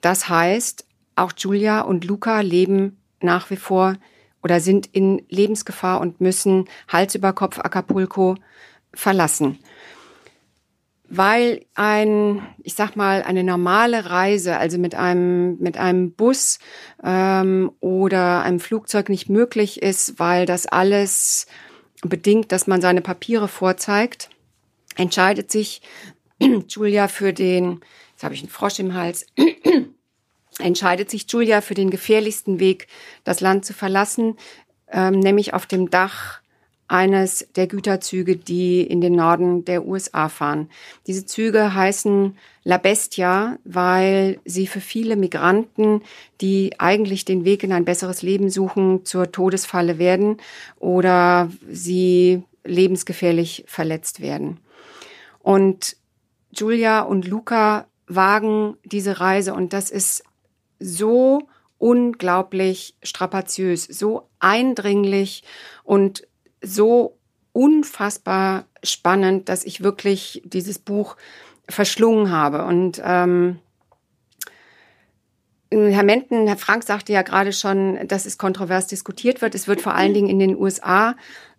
Das 0.01 0.29
heißt, 0.29 0.87
auch 1.17 1.33
Julia 1.37 1.81
und 1.81 2.05
Luca 2.05 2.41
leben 2.41 2.97
nach 3.21 3.51
wie 3.51 3.57
vor 3.57 3.97
oder 4.43 4.61
sind 4.61 4.87
in 4.87 5.23
Lebensgefahr 5.29 6.01
und 6.01 6.21
müssen 6.21 6.67
Hals 6.89 7.15
über 7.15 7.33
Kopf 7.33 7.59
Acapulco 7.59 8.37
verlassen. 8.95 9.59
Weil 11.11 11.65
ein, 11.75 12.47
ich 12.63 12.75
sag 12.75 12.95
mal, 12.95 13.23
eine 13.23 13.43
normale 13.43 14.11
Reise, 14.11 14.59
also 14.59 14.79
mit 14.79 14.95
einem, 14.95 15.57
mit 15.59 15.79
einem 15.79 16.13
Bus 16.13 16.59
ähm, 17.03 17.73
oder 17.81 18.43
einem 18.43 18.61
Flugzeug 18.61 19.09
nicht 19.09 19.31
möglich 19.31 19.81
ist, 19.81 20.19
weil 20.19 20.45
das 20.45 20.67
alles 20.67 21.47
bedingt, 22.03 22.53
dass 22.53 22.67
man 22.67 22.83
seine 22.83 23.01
Papiere 23.01 23.49
vorzeigt, 23.49 24.29
entscheidet 24.97 25.51
sich 25.51 25.81
Julia 26.69 27.09
für 27.09 27.33
den, 27.33 27.81
jetzt 28.13 28.23
habe 28.23 28.35
ich 28.35 28.41
einen 28.41 28.51
Frosch 28.51 28.79
im 28.79 28.95
Hals, 28.95 29.27
entscheidet 30.59 31.11
sich 31.11 31.31
Julia 31.31 31.61
für 31.61 31.75
den 31.75 31.91
gefährlichsten 31.91 32.61
Weg, 32.61 32.89
das 33.25 33.41
Land 33.41 33.65
zu 33.65 33.73
verlassen, 33.73 34.37
ähm, 34.91 35.19
nämlich 35.21 35.55
auf 35.55 35.67
dem 35.67 35.91
Dach 35.91 36.41
eines 36.89 37.47
der 37.55 37.67
Güterzüge, 37.67 38.37
die 38.37 38.81
in 38.81 39.03
den 39.03 39.15
Norden 39.15 39.65
der 39.67 39.87
USA 39.87 40.31
fahren. 40.31 40.71
Diese 41.07 41.27
Züge 41.27 41.75
heißen 41.75 42.37
La 42.65 42.79
Bestia, 42.79 43.59
weil 43.65 44.41
sie 44.47 44.67
für 44.67 44.81
viele 44.81 45.17
Migranten, 45.17 46.03
die 46.41 46.73
eigentlich 46.79 47.27
den 47.27 47.45
Weg 47.45 47.63
in 47.63 47.73
ein 47.73 47.85
besseres 47.85 48.23
Leben 48.23 48.49
suchen, 48.49 49.05
zur 49.05 49.31
Todesfalle 49.31 49.99
werden 49.99 50.39
oder 50.79 51.51
sie 51.71 52.43
lebensgefährlich 52.65 53.65
verletzt 53.67 54.21
werden. 54.21 54.59
Und 55.41 55.97
Julia 56.51 57.03
und 57.03 57.29
Luca 57.29 57.87
wagen 58.07 58.77
diese 58.85 59.21
Reise 59.21 59.53
und 59.53 59.75
das 59.75 59.91
ist 59.91 60.25
so 60.79 61.49
unglaublich 61.79 62.97
strapaziös, 63.03 63.85
so 63.85 64.29
eindringlich 64.41 65.45
und 65.85 66.27
so 66.61 67.17
unfassbar 67.53 68.67
spannend, 68.83 69.49
dass 69.49 69.65
ich 69.65 69.83
wirklich 69.83 70.43
dieses 70.45 70.79
Buch 70.79 71.17
verschlungen 71.69 72.31
habe. 72.31 72.65
Und 72.65 73.01
ähm, 73.05 73.59
Herr 75.71 76.03
Menten, 76.03 76.47
Herr 76.47 76.57
Frank 76.57 76.83
sagte 76.83 77.13
ja 77.13 77.23
gerade 77.23 77.53
schon, 77.53 78.09
dass 78.09 78.27
es 78.27 78.39
kontrovers 78.39 78.87
diskutiert 78.87 79.43
wird. 79.43 79.55
Es 79.55 79.69
wird 79.69 79.81
vor 79.81 79.95
allen 79.95 80.15
Dingen 80.15 80.29
in 80.29 80.39
den 80.39 80.57
USA 80.57 81.15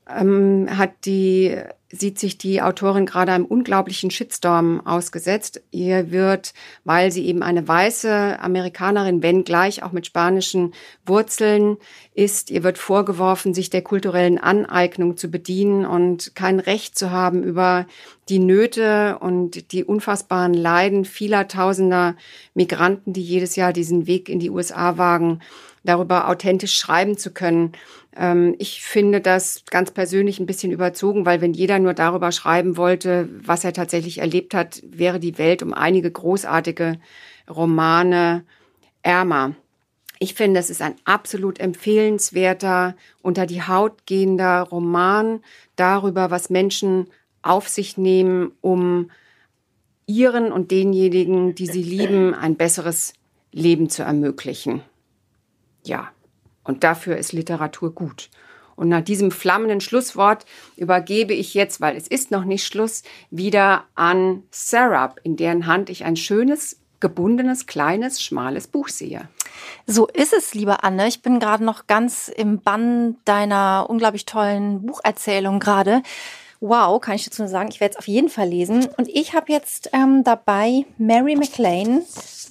ähm, 0.09 0.67
hat 0.75 1.05
die 1.05 1.55
sieht 1.91 2.19
sich 2.19 2.37
die 2.37 2.61
Autorin 2.61 3.07
gerade 3.07 3.31
einem 3.31 3.45
unglaublichen 3.45 4.11
Shitstorm 4.11 4.85
ausgesetzt. 4.85 5.61
Ihr 5.71 6.11
wird, 6.11 6.53
weil 6.83 7.11
sie 7.11 7.25
eben 7.25 7.41
eine 7.41 7.67
weiße 7.67 8.39
Amerikanerin, 8.39 9.23
wenn 9.23 9.43
gleich 9.43 9.81
auch 9.81 9.91
mit 9.91 10.05
spanischen 10.05 10.73
Wurzeln 11.05 11.77
ist, 12.13 12.51
ihr 12.51 12.63
wird 12.63 12.77
vorgeworfen, 12.77 13.55
sich 13.55 13.71
der 13.71 13.81
kulturellen 13.81 14.37
Aneignung 14.37 15.17
zu 15.17 15.31
bedienen 15.31 15.85
und 15.85 16.35
kein 16.35 16.59
Recht 16.59 16.97
zu 16.97 17.09
haben 17.09 17.43
über 17.43 17.87
die 18.29 18.39
Nöte 18.39 19.17
und 19.19 19.71
die 19.71 19.83
unfassbaren 19.83 20.53
Leiden 20.53 21.05
vieler 21.05 21.47
tausender 21.47 22.15
Migranten, 22.53 23.13
die 23.13 23.23
jedes 23.23 23.55
Jahr 23.55 23.73
diesen 23.73 24.05
Weg 24.05 24.29
in 24.29 24.39
die 24.39 24.51
USA 24.51 24.97
wagen, 24.97 25.39
darüber 25.83 26.27
authentisch 26.27 26.75
schreiben 26.75 27.17
zu 27.17 27.31
können. 27.31 27.71
Ähm, 28.19 28.53
ich 28.59 28.83
finde 28.83 29.21
das 29.21 29.63
ganz 29.71 29.91
persönlich 29.91 30.39
ein 30.39 30.45
bisschen 30.45 30.71
überzogen, 30.71 31.25
weil 31.25 31.41
wenn 31.41 31.53
jeder 31.53 31.79
nur 31.79 31.93
darüber 31.93 32.31
schreiben 32.31 32.75
wollte, 32.75 33.29
was 33.41 33.63
er 33.63 33.73
tatsächlich 33.73 34.19
erlebt 34.19 34.53
hat, 34.53 34.83
wäre 34.85 35.19
die 35.19 35.37
Welt 35.37 35.63
um 35.63 35.73
einige 35.73 36.11
großartige 36.11 36.99
Romane 37.49 38.43
ärmer. 39.01 39.55
Ich 40.19 40.33
finde, 40.33 40.59
es 40.59 40.69
ist 40.69 40.81
ein 40.81 40.95
absolut 41.05 41.59
empfehlenswerter, 41.59 42.97
unter 43.21 43.45
die 43.45 43.63
Haut 43.63 44.05
gehender 44.05 44.63
Roman 44.63 45.39
darüber, 45.77 46.29
was 46.29 46.49
Menschen 46.49 47.07
auf 47.41 47.69
sich 47.69 47.97
nehmen, 47.97 48.51
um 48.59 49.11
ihren 50.07 50.51
und 50.51 50.71
denjenigen, 50.71 51.55
die 51.55 51.67
sie 51.67 51.83
lieben, 51.83 52.33
ein 52.33 52.57
besseres 52.57 53.13
Leben 53.53 53.89
zu 53.89 54.03
ermöglichen. 54.03 54.81
Ja, 55.85 56.11
und 56.69 56.83
dafür 56.83 57.17
ist 57.17 57.33
Literatur 57.33 57.95
gut. 57.95 58.29
Und 58.75 58.89
nach 58.89 59.01
diesem 59.01 59.31
flammenden 59.31 59.81
Schlusswort 59.81 60.45
übergebe 60.77 61.33
ich 61.33 61.55
jetzt, 61.55 61.81
weil 61.81 61.97
es 61.97 62.07
ist 62.07 62.29
noch 62.29 62.45
nicht 62.45 62.63
Schluss, 62.63 63.01
wieder 63.31 63.85
an 63.95 64.43
Sarah, 64.51 65.15
in 65.23 65.35
deren 65.35 65.65
Hand 65.65 65.89
ich 65.89 66.05
ein 66.05 66.15
schönes, 66.15 66.79
gebundenes, 66.99 67.65
kleines, 67.65 68.21
schmales 68.21 68.67
Buch 68.67 68.87
sehe. 68.87 69.27
So 69.87 70.07
ist 70.07 70.31
es, 70.31 70.53
liebe 70.53 70.83
Anne. 70.83 71.07
Ich 71.07 71.23
bin 71.23 71.39
gerade 71.39 71.63
noch 71.65 71.87
ganz 71.87 72.27
im 72.29 72.59
Bann 72.59 73.17
deiner 73.25 73.87
unglaublich 73.89 74.27
tollen 74.27 74.85
Bucherzählung 74.85 75.59
gerade. 75.59 76.03
Wow, 76.61 76.99
kann 76.99 77.15
ich 77.15 77.23
dazu 77.23 77.41
nur 77.41 77.49
sagen, 77.49 77.69
ich 77.71 77.79
werde 77.79 77.93
es 77.93 77.97
auf 77.97 78.07
jeden 78.07 78.27
Fall 78.27 78.49
lesen. 78.49 78.87
Und 78.97 79.07
ich 79.07 79.33
habe 79.33 79.51
jetzt 79.51 79.91
ähm, 79.93 80.23
dabei 80.25 80.85
Mary 80.97 81.35
McLean 81.35 82.03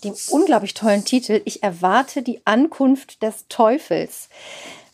dem 0.02 0.14
unglaublich 0.30 0.74
tollen 0.74 1.04
Titel 1.04 1.42
Ich 1.44 1.62
erwarte 1.62 2.22
die 2.22 2.40
Ankunft 2.46 3.22
des 3.22 3.46
Teufels. 3.48 4.28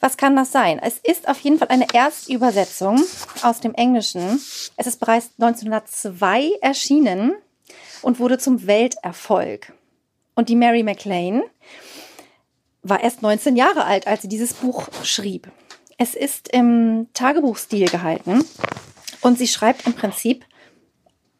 Was 0.01 0.17
kann 0.17 0.35
das 0.35 0.51
sein? 0.51 0.81
Es 0.83 0.99
ist 0.99 1.29
auf 1.29 1.39
jeden 1.41 1.59
Fall 1.59 1.69
eine 1.69 1.87
Erstübersetzung 1.93 3.01
aus 3.43 3.61
dem 3.61 3.75
Englischen. 3.75 4.41
Es 4.77 4.87
ist 4.87 4.99
bereits 4.99 5.31
1902 5.39 6.59
erschienen 6.61 7.35
und 8.03 8.19
wurde 8.19 8.39
zum 8.39 8.67
Welterfolg. 8.67 9.73
Und 10.35 10.49
die 10.49 10.57
Mary 10.57 10.83
MacLane 10.83 11.45
war 12.83 13.03
erst 13.03 13.23
19 13.23 13.57
Jahre 13.57 13.85
alt, 13.85 14.07
als 14.07 14.23
sie 14.23 14.29
dieses 14.29 14.55
Buch 14.55 14.89
schrieb. 15.05 15.51
Es 15.97 16.15
ist 16.15 16.49
im 16.49 17.07
Tagebuchstil 17.15 17.89
gehalten 17.89 18.45
und 19.25 19.39
sie 19.39 19.49
schreibt 19.49 19.87
im 19.87 19.95
Prinzip 19.95 20.45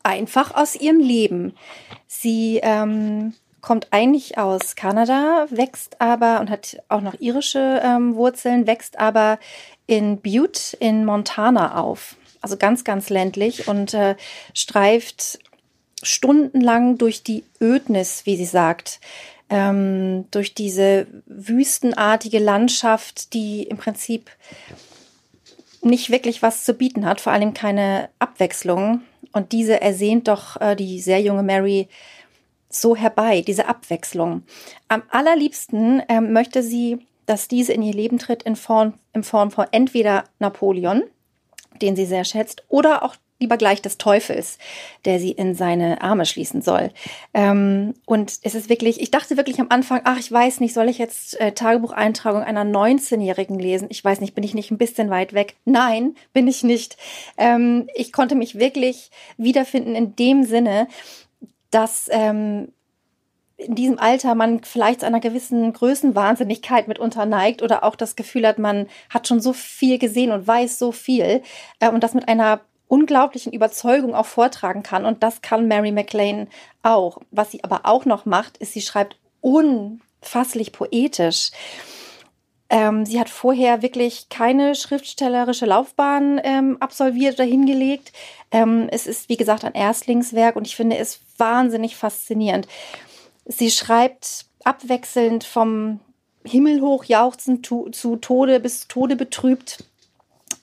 einfach 0.03 0.55
aus 0.55 0.75
ihrem 0.75 0.99
Leben. 0.99 1.55
Sie 2.07 2.59
ähm, 2.63 3.35
kommt 3.61 3.89
eigentlich 3.91 4.39
aus 4.39 4.75
Kanada, 4.75 5.47
wächst 5.51 6.01
aber 6.01 6.41
und 6.41 6.51
hat 6.51 6.79
auch 6.89 7.03
noch 7.03 7.21
irische 7.21 7.81
ähm, 7.85 8.15
Wurzeln, 8.15 8.67
wächst 8.67 8.99
aber 8.99 9.39
in 9.87 10.19
Butte 10.21 10.77
in 10.81 11.05
Montana 11.05 11.79
auf. 11.81 12.17
Also 12.41 12.57
ganz, 12.57 12.85
ganz 12.85 13.11
ländlich 13.11 13.69
und 13.69 13.93
äh, 13.93 14.17
streift 14.55 15.39
stundenlang 16.03 16.97
durch 16.99 17.23
die 17.23 17.45
Ödnis, 17.61 18.25
wie 18.25 18.37
sie 18.37 18.45
sagt, 18.47 18.99
ähm, 19.51 20.25
durch 20.31 20.55
diese 20.55 21.07
wüstenartige 21.27 22.39
Landschaft, 22.39 23.35
die 23.35 23.63
im 23.65 23.77
Prinzip 23.77 24.31
nicht 25.85 26.11
wirklich 26.11 26.43
was 26.43 26.65
zu 26.65 26.75
bieten 26.75 27.07
hat, 27.07 27.21
vor 27.21 27.33
allem 27.33 27.55
keine 27.55 28.09
Abwechslung. 28.19 29.03
Und 29.33 29.53
diese 29.53 29.81
ersehnt 29.81 30.29
doch 30.29 30.61
äh, 30.61 30.77
die 30.77 31.01
sehr 31.01 31.21
junge 31.21 31.43
Mary 31.43 31.89
so 32.69 32.97
herbei, 32.97 33.43
diese 33.43 33.69
Abwechslung. 33.69 34.43
Am 34.89 35.03
allerliebsten 35.11 36.03
ähm, 36.09 36.33
möchte 36.33 36.63
sie, 36.63 36.99
dass 37.27 37.49
diese 37.49 37.73
in 37.73 37.83
ihr 37.83 37.95
Leben 37.95 38.19
tritt 38.19 38.43
in 38.43 38.57
Form, 38.57 38.95
in 39.13 39.23
Form 39.23 39.51
von 39.51 39.67
entweder 39.71 40.25
Napoleon, 40.39 41.05
den 41.81 41.97
sie 41.97 42.07
sehr 42.07 42.25
schätzt, 42.25 42.65
oder 42.69 43.03
auch 43.03 43.17
lieber 43.41 43.57
gleich 43.57 43.83
des 43.83 43.99
Teufels, 43.99 44.59
der 45.05 45.19
sie 45.19 45.33
in 45.33 45.55
seine 45.55 46.03
Arme 46.03 46.25
schließen 46.25 46.63
soll. 46.63 46.91
Ähm, 47.35 47.95
und 48.07 48.39
es 48.43 48.55
ist 48.55 48.69
wirklich, 48.69 49.01
ich 49.01 49.11
dachte 49.11 49.37
wirklich 49.37 49.61
am 49.61 49.67
Anfang, 49.71 50.03
ach, 50.05 50.19
ich 50.19 50.31
weiß 50.31 50.61
nicht, 50.61 50.73
soll 50.73 50.89
ich 50.89 50.99
jetzt 50.99 51.41
äh, 51.41 51.53
Tagebucheintragung 51.53 52.43
einer 52.43 52.65
19-Jährigen 52.65 53.59
lesen? 53.59 53.89
Ich 53.91 54.05
weiß 54.05 54.21
nicht, 54.21 54.35
bin 54.35 54.45
ich 54.45 54.55
nicht 54.55 54.71
ein 54.71 54.79
bisschen 54.79 55.11
weit 55.11 55.33
weg? 55.35 55.57
Nein, 55.65 56.15
bin 56.33 56.47
ich 56.47 56.63
nicht. 56.63 56.97
Ähm, 57.37 57.89
ich 57.95 58.13
konnte 58.13 58.37
mich 58.37 58.59
wirklich 58.59 59.11
wiederfinden 59.37 59.97
in 59.97 60.15
dem 60.17 60.45
Sinne, 60.45 60.87
dass 61.71 62.09
ähm, 62.13 62.69
in 63.57 63.75
diesem 63.75 63.99
Alter 63.99 64.35
man 64.35 64.63
vielleicht 64.63 65.01
zu 65.01 65.07
einer 65.07 65.21
gewissen 65.21 65.73
Größenwahnsinnigkeit 65.73 66.89
mitunter 66.89 67.27
neigt 67.27 67.63
oder 67.63 67.85
auch 67.85 67.97
das 67.97 68.17
Gefühl 68.17 68.47
hat, 68.47 68.59
man 68.59 68.87
hat 69.11 69.29
schon 69.29 69.41
so 69.41 69.53
viel 69.53 69.99
gesehen 69.99 70.33
und 70.33 70.47
weiß 70.47 70.79
so 70.79 70.93
viel 70.93 71.43
äh, 71.81 71.89
und 71.89 72.03
das 72.03 72.15
mit 72.15 72.29
einer 72.29 72.61
unglaublichen 72.95 73.53
Überzeugung 73.53 74.15
auch 74.15 74.27
vortragen 74.27 74.85
kann. 74.85 75.05
Und 75.05 75.25
das 75.25 75.43
kann 75.43 75.67
Mary 75.67 75.91
McLean 75.91 76.47
auch. 76.85 77.19
Was 77.33 77.51
sie 77.51 77.65
aber 77.65 77.81
auch 77.83 78.05
noch 78.05 78.25
macht, 78.25 78.57
ist, 78.59 78.73
sie 78.73 78.83
schreibt 78.83 79.17
unfasslich 79.41 80.71
poetisch. 80.71 81.51
Ähm, 82.71 83.05
sie 83.05 83.19
hat 83.19 83.29
vorher 83.29 83.83
wirklich 83.83 84.29
keine 84.29 84.77
schriftstellerische 84.77 85.67
Laufbahn 85.67 86.41
ähm, 86.45 86.77
absolviert 86.79 87.35
oder 87.35 87.45
hingelegt. 87.45 88.13
Ähm, 88.53 88.89
es 88.93 89.09
ist, 89.09 89.29
wie 89.29 89.37
gesagt, 89.37 89.65
ein 89.65 89.75
Erstlingswerk 89.75 90.55
und 90.55 90.69
ich 90.69 90.77
finde 90.77 90.97
es 90.97 91.19
wahnsinnig 91.37 91.97
faszinierend. 91.97 92.69
Sie 93.45 93.73
schreibt 93.73 94.47
abwechselnd 94.63 95.43
vom 95.43 95.99
Himmel 96.45 96.81
hoch 96.81 97.05
jauchzend 97.05 97.67
zu, 97.67 97.89
zu 97.91 98.17
Tode 98.17 98.61
bis 98.61 98.87
Tode 98.87 99.17
betrübt 99.17 99.85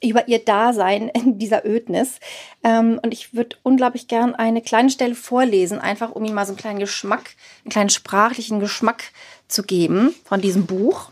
über 0.04 0.28
ihr 0.28 0.44
Dasein 0.44 1.10
in 1.10 1.38
dieser 1.38 1.66
Ödnis. 1.66 2.20
Ähm, 2.64 3.00
und 3.02 3.14
ich 3.14 3.34
würde 3.34 3.56
unglaublich 3.64 4.08
gern 4.08 4.36
eine 4.36 4.62
kleine 4.62 4.90
Stelle 4.90 5.16
vorlesen, 5.16 5.80
einfach 5.80 6.12
um 6.12 6.26
Ihnen 6.26 6.36
mal 6.36 6.46
so 6.46 6.52
einen 6.52 6.60
kleinen 6.60 6.80
Geschmack, 6.80 7.36
einen 7.64 7.72
kleinen 7.72 7.90
sprachlichen 7.90 8.60
Geschmack 8.60 9.12
zu 9.48 9.64
geben 9.64 10.14
von 10.26 10.42
diesem 10.42 10.66
Buch. 10.66 11.12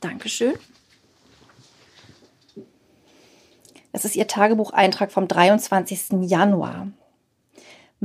Dankeschön. 0.00 0.54
Das 3.92 4.04
ist 4.04 4.16
Ihr 4.16 4.26
Tagebucheintrag 4.26 5.12
vom 5.12 5.28
23. 5.28 6.28
Januar. 6.28 6.88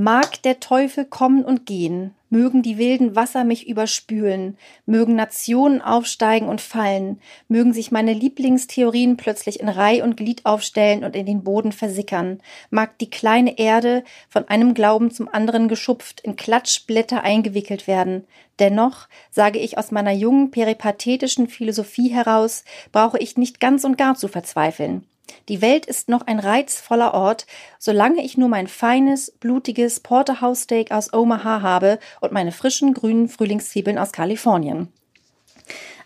Mag 0.01 0.41
der 0.43 0.61
Teufel 0.61 1.03
kommen 1.03 1.43
und 1.43 1.65
gehen, 1.65 2.15
mögen 2.29 2.61
die 2.61 2.77
wilden 2.77 3.17
Wasser 3.17 3.43
mich 3.43 3.67
überspülen, 3.67 4.57
mögen 4.85 5.13
Nationen 5.13 5.81
aufsteigen 5.81 6.47
und 6.47 6.61
fallen, 6.61 7.19
mögen 7.49 7.73
sich 7.73 7.91
meine 7.91 8.13
Lieblingstheorien 8.13 9.17
plötzlich 9.17 9.59
in 9.59 9.67
Reih 9.67 10.01
und 10.01 10.15
Glied 10.15 10.45
aufstellen 10.45 11.03
und 11.03 11.17
in 11.17 11.25
den 11.25 11.43
Boden 11.43 11.73
versickern, 11.73 12.39
mag 12.69 12.97
die 12.99 13.09
kleine 13.09 13.59
Erde 13.59 14.05
von 14.29 14.47
einem 14.47 14.73
Glauben 14.73 15.11
zum 15.11 15.27
anderen 15.27 15.67
geschupft, 15.67 16.21
in 16.21 16.37
Klatschblätter 16.37 17.25
eingewickelt 17.25 17.85
werden. 17.85 18.23
Dennoch, 18.59 19.09
sage 19.31 19.59
ich 19.59 19.77
aus 19.77 19.91
meiner 19.91 20.13
jungen 20.13 20.49
peripathetischen 20.49 21.49
Philosophie 21.49 22.07
heraus, 22.07 22.63
brauche 22.93 23.19
ich 23.19 23.35
nicht 23.35 23.59
ganz 23.59 23.83
und 23.83 23.97
gar 23.97 24.15
zu 24.15 24.29
verzweifeln. 24.29 25.03
Die 25.47 25.61
Welt 25.61 25.85
ist 25.85 26.09
noch 26.09 26.27
ein 26.27 26.39
reizvoller 26.39 27.13
Ort, 27.13 27.45
solange 27.77 28.23
ich 28.23 28.37
nur 28.37 28.49
mein 28.49 28.67
feines, 28.67 29.31
blutiges 29.31 29.99
Porterhouse-Steak 29.99 30.91
aus 30.91 31.13
Omaha 31.13 31.61
habe 31.61 31.99
und 32.21 32.31
meine 32.31 32.51
frischen 32.51 32.93
grünen 32.93 33.29
Frühlingszwiebeln 33.29 33.97
aus 33.97 34.11
Kalifornien. 34.11 34.91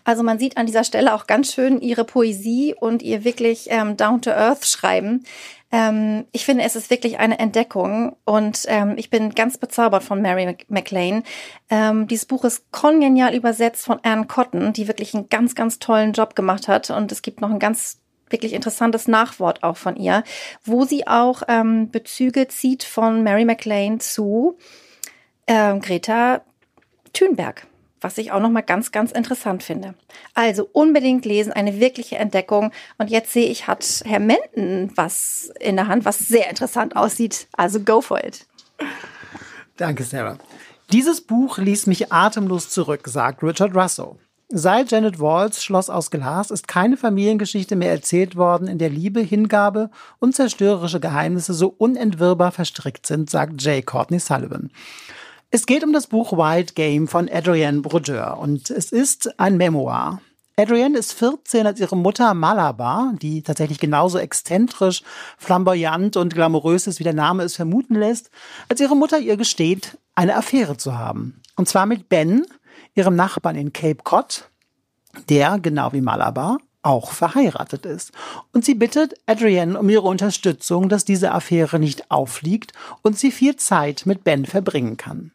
Also 0.04 0.22
man 0.22 0.38
sieht 0.38 0.58
an 0.58 0.66
dieser 0.66 0.84
Stelle 0.84 1.14
auch 1.14 1.26
ganz 1.26 1.52
schön 1.52 1.80
ihre 1.80 2.04
Poesie 2.04 2.74
und 2.78 3.02
ihr 3.02 3.24
wirklich 3.24 3.68
ähm, 3.70 3.96
down-to-earth 3.96 4.66
schreiben. 4.66 5.24
Ähm, 5.72 6.26
ich 6.32 6.44
finde, 6.44 6.62
es 6.64 6.76
ist 6.76 6.90
wirklich 6.90 7.18
eine 7.18 7.38
Entdeckung 7.38 8.14
und 8.24 8.64
ähm, 8.68 8.94
ich 8.96 9.08
bin 9.08 9.34
ganz 9.34 9.56
bezaubert 9.56 10.04
von 10.04 10.20
Mary 10.20 10.56
McLean. 10.68 11.24
Ähm, 11.70 12.06
dieses 12.06 12.26
Buch 12.26 12.44
ist 12.44 12.70
kongenial 12.70 13.34
übersetzt 13.34 13.86
von 13.86 13.98
Anne 14.02 14.26
Cotton, 14.26 14.74
die 14.74 14.88
wirklich 14.88 15.14
einen 15.14 15.30
ganz, 15.30 15.54
ganz 15.54 15.78
tollen 15.78 16.12
Job 16.12 16.36
gemacht 16.36 16.68
hat 16.68 16.90
und 16.90 17.10
es 17.10 17.22
gibt 17.22 17.40
noch 17.40 17.50
ein 17.50 17.58
ganz 17.58 17.98
wirklich 18.30 18.52
interessantes 18.52 19.08
Nachwort 19.08 19.62
auch 19.62 19.76
von 19.76 19.96
ihr, 19.96 20.24
wo 20.64 20.84
sie 20.84 21.06
auch 21.06 21.42
ähm, 21.48 21.90
Bezüge 21.90 22.48
zieht 22.48 22.82
von 22.84 23.22
Mary 23.22 23.44
McLean 23.44 24.00
zu 24.00 24.56
ähm, 25.46 25.80
Greta 25.80 26.42
Thunberg 27.12 27.66
was 28.04 28.18
ich 28.18 28.30
auch 28.30 28.40
noch 28.40 28.50
mal 28.50 28.60
ganz, 28.60 28.92
ganz 28.92 29.10
interessant 29.10 29.62
finde. 29.62 29.94
Also 30.34 30.68
unbedingt 30.72 31.24
lesen, 31.24 31.52
eine 31.52 31.80
wirkliche 31.80 32.16
Entdeckung. 32.16 32.70
Und 32.98 33.10
jetzt 33.10 33.32
sehe 33.32 33.48
ich, 33.48 33.66
hat 33.66 34.02
Herr 34.04 34.20
Menden 34.20 34.92
was 34.94 35.50
in 35.58 35.76
der 35.76 35.88
Hand, 35.88 36.04
was 36.04 36.18
sehr 36.18 36.50
interessant 36.50 36.96
aussieht. 36.96 37.48
Also 37.54 37.80
go 37.80 38.02
for 38.02 38.22
it. 38.22 38.46
Danke, 39.78 40.04
Sarah. 40.04 40.36
Dieses 40.92 41.22
Buch 41.22 41.56
ließ 41.56 41.86
mich 41.86 42.12
atemlos 42.12 42.68
zurück, 42.68 43.08
sagt 43.08 43.42
Richard 43.42 43.74
Russo. 43.74 44.18
Seit 44.48 44.90
Janet 44.90 45.20
Walls 45.20 45.64
Schloss 45.64 45.88
aus 45.88 46.10
Glas 46.10 46.50
ist 46.50 46.68
keine 46.68 46.96
Familiengeschichte 46.96 47.76
mehr 47.76 47.90
erzählt 47.90 48.36
worden, 48.36 48.68
in 48.68 48.78
der 48.78 48.90
Liebe, 48.90 49.20
Hingabe 49.20 49.90
und 50.18 50.34
zerstörerische 50.34 51.00
Geheimnisse 51.00 51.54
so 51.54 51.74
unentwirrbar 51.78 52.52
verstrickt 52.52 53.06
sind, 53.06 53.30
sagt 53.30 53.62
J. 53.62 53.84
Courtney 53.84 54.18
Sullivan. 54.18 54.70
Es 55.50 55.66
geht 55.66 55.82
um 55.82 55.92
das 55.92 56.08
Buch 56.08 56.32
Wild 56.32 56.74
Game 56.74 57.08
von 57.08 57.28
Adrienne 57.28 57.80
Brodeur 57.80 58.38
und 58.38 58.70
es 58.70 58.92
ist 58.92 59.38
ein 59.40 59.56
Memoir. 59.56 60.20
Adrienne 60.56 60.98
ist 60.98 61.14
14, 61.14 61.66
als 61.66 61.80
ihre 61.80 61.96
Mutter 61.96 62.32
Malabar, 62.34 63.14
die 63.20 63.42
tatsächlich 63.42 63.80
genauso 63.80 64.18
exzentrisch, 64.18 65.02
flamboyant 65.36 66.16
und 66.16 66.34
glamourös 66.34 66.86
ist, 66.86 67.00
wie 67.00 67.04
der 67.04 67.14
Name 67.14 67.42
es 67.42 67.56
vermuten 67.56 67.94
lässt, 67.94 68.30
als 68.68 68.80
ihre 68.80 68.96
Mutter 68.96 69.18
ihr 69.18 69.36
gesteht, 69.36 69.98
eine 70.14 70.36
Affäre 70.36 70.76
zu 70.76 70.96
haben. 70.96 71.40
Und 71.56 71.68
zwar 71.68 71.86
mit 71.86 72.08
Ben, 72.08 72.44
ihrem 72.94 73.16
Nachbarn 73.16 73.56
in 73.56 73.72
Cape 73.72 74.02
Cod, 74.02 74.50
der, 75.28 75.58
genau 75.58 75.92
wie 75.92 76.00
Malabar, 76.00 76.58
auch 76.82 77.12
verheiratet 77.12 77.86
ist. 77.86 78.12
Und 78.52 78.64
sie 78.64 78.74
bittet 78.74 79.14
Adrienne 79.26 79.78
um 79.78 79.88
ihre 79.88 80.06
Unterstützung, 80.06 80.88
dass 80.88 81.04
diese 81.04 81.32
Affäre 81.32 81.78
nicht 81.78 82.10
auffliegt 82.10 82.72
und 83.02 83.18
sie 83.18 83.32
viel 83.32 83.56
Zeit 83.56 84.04
mit 84.06 84.22
Ben 84.24 84.44
verbringen 84.44 84.96
kann. 84.96 85.32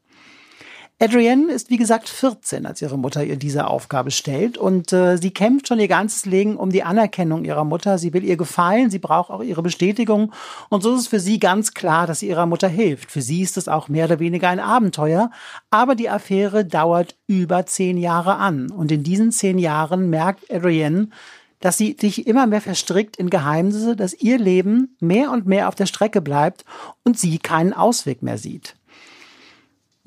Adrienne 1.02 1.50
ist 1.54 1.70
wie 1.70 1.78
gesagt 1.78 2.10
14, 2.10 2.66
als 2.66 2.82
ihre 2.82 2.98
Mutter 2.98 3.24
ihr 3.24 3.38
diese 3.38 3.68
Aufgabe 3.68 4.12
stellt 4.12 4.58
und 4.58 4.92
äh, 4.92 5.16
sie 5.16 5.32
kämpft 5.32 5.70
schon 5.70 5.80
ihr 5.80 5.88
ganzes 5.88 6.26
Leben 6.26 6.58
um 6.58 6.72
die 6.72 6.84
Anerkennung 6.84 7.46
ihrer 7.46 7.64
Mutter. 7.64 7.98
Sie 7.98 8.12
will 8.12 8.26
ihr 8.26 8.36
gefallen, 8.36 8.90
sie 8.90 9.00
braucht 9.00 9.30
auch 9.30 9.42
ihre 9.42 9.62
Bestätigung 9.62 10.34
und 10.68 10.84
so 10.84 10.94
ist 10.94 11.00
es 11.00 11.08
für 11.08 11.22
sie 11.22 11.40
ganz 11.40 11.74
klar, 11.74 12.06
dass 12.06 12.20
sie 12.20 12.28
ihrer 12.28 12.46
Mutter 12.46 12.68
hilft. 12.68 13.12
Für 13.12 13.22
sie 13.22 13.42
ist 13.42 13.56
es 13.56 13.70
auch 13.70 13.88
mehr 13.88 14.08
oder 14.08 14.20
weniger 14.20 14.50
ein 14.50 14.60
Abenteuer, 14.60 15.32
aber 15.70 15.96
die 15.96 16.10
Affäre 16.10 16.66
dauert 16.66 17.16
über 17.28 17.66
zehn 17.66 17.98
Jahre 17.98 18.36
an 18.36 18.70
und 18.70 18.92
in 18.92 19.02
diesen 19.02 19.32
zehn 19.32 19.58
Jahren 19.58 20.10
merkt 20.10 20.52
Adrienne, 20.52 21.08
dass 21.62 21.78
sie 21.78 21.96
sich 21.98 22.28
immer 22.28 22.46
mehr 22.46 22.62
verstrickt 22.62 23.16
in 23.16 23.30
Geheimnisse, 23.30 23.96
dass 23.96 24.14
ihr 24.14 24.38
Leben 24.38 24.98
mehr 25.00 25.32
und 25.32 25.46
mehr 25.46 25.70
auf 25.70 25.76
der 25.76 25.86
Strecke 25.86 26.20
bleibt 26.20 26.66
und 27.06 27.18
sie 27.18 27.38
keinen 27.38 27.72
Ausweg 27.72 28.22
mehr 28.22 28.38
sieht. 28.38 28.76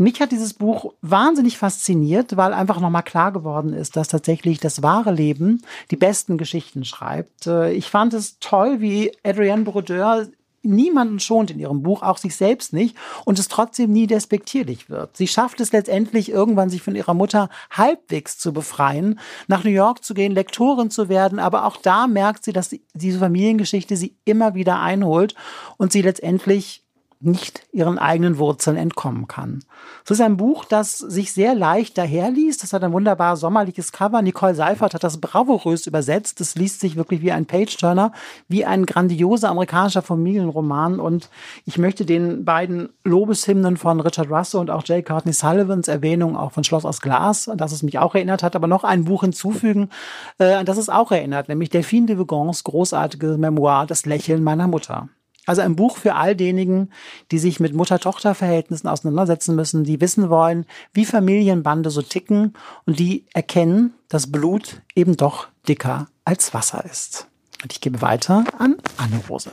Mich 0.03 0.21
hat 0.21 0.33
dieses 0.33 0.55
Buch 0.55 0.95
wahnsinnig 1.01 1.59
fasziniert, 1.59 2.37
weil 2.37 2.53
einfach 2.53 2.81
nochmal 2.81 3.05
klar 3.05 3.33
geworden 3.33 3.73
ist, 3.73 3.95
dass 3.95 4.09
tatsächlich 4.09 4.59
das 4.59 4.83
wahre 4.83 5.13
Leben 5.13 5.63
die 5.93 5.97
besten 5.97 6.39
Geschichten 6.39 6.85
schreibt. 6.85 7.47
Äh, 7.47 7.73
ich 7.73 7.89
fand 7.89 8.13
es 8.13 8.41
toll, 8.41 8.81
wie 8.81 9.13
Adrienne 9.23 9.63
Brodeur 9.63 10.27
niemanden 10.63 11.21
schont 11.21 11.51
in 11.53 11.59
ihrem 11.59 11.83
Buch, 11.83 12.03
auch 12.03 12.19
sich 12.19 12.37
selbst 12.37 12.73
nicht, 12.73 12.97
und 13.25 13.39
es 13.39 13.49
trotzdem 13.49 13.93
nie 13.93 14.07
despektierlich 14.07 14.91
wird. 14.91 15.17
Sie 15.17 15.29
schafft 15.29 15.61
es 15.61 15.73
letztendlich 15.73 16.31
irgendwann, 16.31 16.71
sich 16.71 16.83
von 16.83 16.97
ihrer 16.97 17.15
Mutter 17.15 17.49
halbwegs 17.71 18.39
zu 18.39 18.53
befreien, 18.53 19.21
nach 19.47 19.65
New 19.65 19.71
York 19.71 20.05
zu 20.05 20.15
gehen, 20.15 20.33
Lektorin 20.33 20.91
zu 20.91 21.09
werden, 21.09 21.39
aber 21.39 21.65
auch 21.65 21.77
da 21.77 22.07
merkt 22.07 22.45
sie, 22.45 22.53
dass 22.53 22.75
diese 22.95 23.19
Familiengeschichte 23.19 23.97
sie 23.97 24.17
immer 24.25 24.55
wieder 24.55 24.81
einholt 24.81 25.35
und 25.79 25.93
sie 25.93 26.03
letztendlich 26.03 26.82
nicht 27.23 27.63
ihren 27.73 27.99
eigenen 27.99 28.39
Wurzeln 28.39 28.77
entkommen 28.77 29.29
kann. 29.29 29.65
Es 30.05 30.11
ist 30.11 30.21
ein 30.21 30.37
Buch, 30.37 30.65
das 30.65 30.99
sich 30.99 31.33
sehr 31.33 31.55
leicht 31.55 31.97
daherliest. 31.97 32.63
Das 32.63 32.73
hat 32.73 32.83
ein 32.83 32.93
wunderbar 32.93 33.37
sommerliches 33.37 33.93
Cover. 33.93 34.21
Nicole 34.23 34.55
Seifert 34.55 34.95
hat 34.95 35.05
das 35.05 35.21
bravourös 35.21 35.87
übersetzt. 35.87 36.41
Es 36.41 36.55
liest 36.55 36.81
sich 36.81 36.97
wirklich 36.97 37.23
wie 37.23 37.33
ein 37.33 37.47
Page-Turner, 37.47 38.13
wie 38.49 38.65
ein 38.65 38.87
grandioser 38.87 39.51
amerikanischer 39.51 40.03
Familienroman. 40.03 41.01
Und 41.01 41.31
ich 41.65 41.79
möchte 41.79 42.05
den 42.05 42.45
beiden 42.45 42.89
Lobeshymnen 43.05 43.77
von 43.77 44.01
Richard 44.01 44.31
Russell 44.31 44.61
und 44.61 44.71
auch 44.71 44.85
J. 44.85 45.05
Courtney 45.05 45.33
Sullivans 45.33 45.89
Erwähnung 45.89 46.37
auch 46.37 46.53
von 46.53 46.65
Schloss 46.65 46.85
aus 46.85 47.01
Glas, 47.01 47.49
an 47.49 47.59
das 47.59 47.73
es 47.73 47.83
mich 47.83 47.99
auch 47.99 48.15
erinnert 48.15 48.43
hat, 48.43 48.57
aber 48.57 48.67
noch 48.67 48.85
ein 48.85 49.05
Buch 49.05 49.23
hinzufügen, 49.23 49.91
äh, 50.39 50.55
an 50.55 50.67
das 50.67 50.79
es 50.79 50.89
auch 50.89 51.13
erinnert, 51.13 51.49
nämlich 51.49 51.71
Delphine 51.71 52.07
de 52.07 52.19
Vigons 52.19 52.65
großartige 52.65 53.39
Memoir 53.39 53.87
Das 53.87 54.07
Lächeln 54.07 54.43
meiner 54.43 54.67
Mutter. 54.67 55.09
Also 55.47 55.63
ein 55.63 55.75
Buch 55.75 55.97
für 55.97 56.15
all 56.15 56.37
diejenigen, 56.37 56.91
die 57.33 57.39
sich 57.39 57.59
mit 57.59 57.75
Mutter-Tochter-Verhältnissen 57.75 58.87
auseinandersetzen 58.87 59.57
müssen, 59.57 59.83
die 59.83 60.01
wissen 60.01 60.31
wollen, 60.31 60.67
wie 60.93 61.05
Familienbande 61.05 61.91
so 61.91 62.03
ticken 62.03 62.55
und 62.87 62.99
die 62.99 63.27
erkennen, 63.33 63.95
dass 64.09 64.31
Blut 64.31 64.83
eben 64.95 65.17
doch 65.17 65.49
dicker 65.69 66.07
als 66.25 66.55
Wasser 66.55 66.85
ist. 66.85 67.27
Und 67.63 67.73
ich 67.73 67.81
gebe 67.81 68.03
weiter 68.03 68.45
an 68.59 68.77
Anne 68.97 69.21
Rose. 69.29 69.51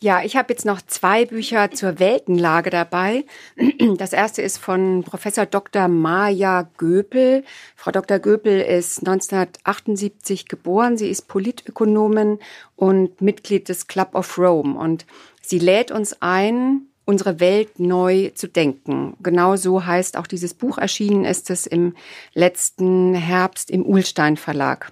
Ja, 0.00 0.22
ich 0.22 0.36
habe 0.36 0.52
jetzt 0.52 0.64
noch 0.64 0.80
zwei 0.80 1.24
Bücher 1.24 1.72
zur 1.72 1.98
Weltenlage 1.98 2.70
dabei. 2.70 3.24
Das 3.96 4.12
erste 4.12 4.42
ist 4.42 4.58
von 4.58 5.02
Professor 5.02 5.46
Dr. 5.46 5.88
Maja 5.88 6.68
Göpel. 6.76 7.42
Frau 7.74 7.90
Dr. 7.90 8.18
Göpel 8.18 8.60
ist 8.60 8.98
1978 8.98 10.46
geboren. 10.46 10.96
Sie 10.96 11.08
ist 11.08 11.26
Politökonomin 11.26 12.38
und 12.76 13.20
Mitglied 13.20 13.68
des 13.68 13.86
Club 13.86 14.14
of 14.14 14.38
Rome. 14.38 14.78
Und 14.78 15.04
sie 15.42 15.58
lädt 15.58 15.90
uns 15.90 16.20
ein, 16.20 16.82
unsere 17.04 17.40
Welt 17.40 17.80
neu 17.80 18.30
zu 18.34 18.46
denken. 18.46 19.16
Genau 19.20 19.56
so 19.56 19.84
heißt 19.84 20.16
auch 20.16 20.26
dieses 20.26 20.54
Buch 20.54 20.78
erschienen 20.78 21.24
ist 21.24 21.50
es 21.50 21.66
im 21.66 21.96
letzten 22.34 23.14
Herbst 23.14 23.70
im 23.70 23.84
Uhlstein 23.84 24.36
Verlag. 24.36 24.90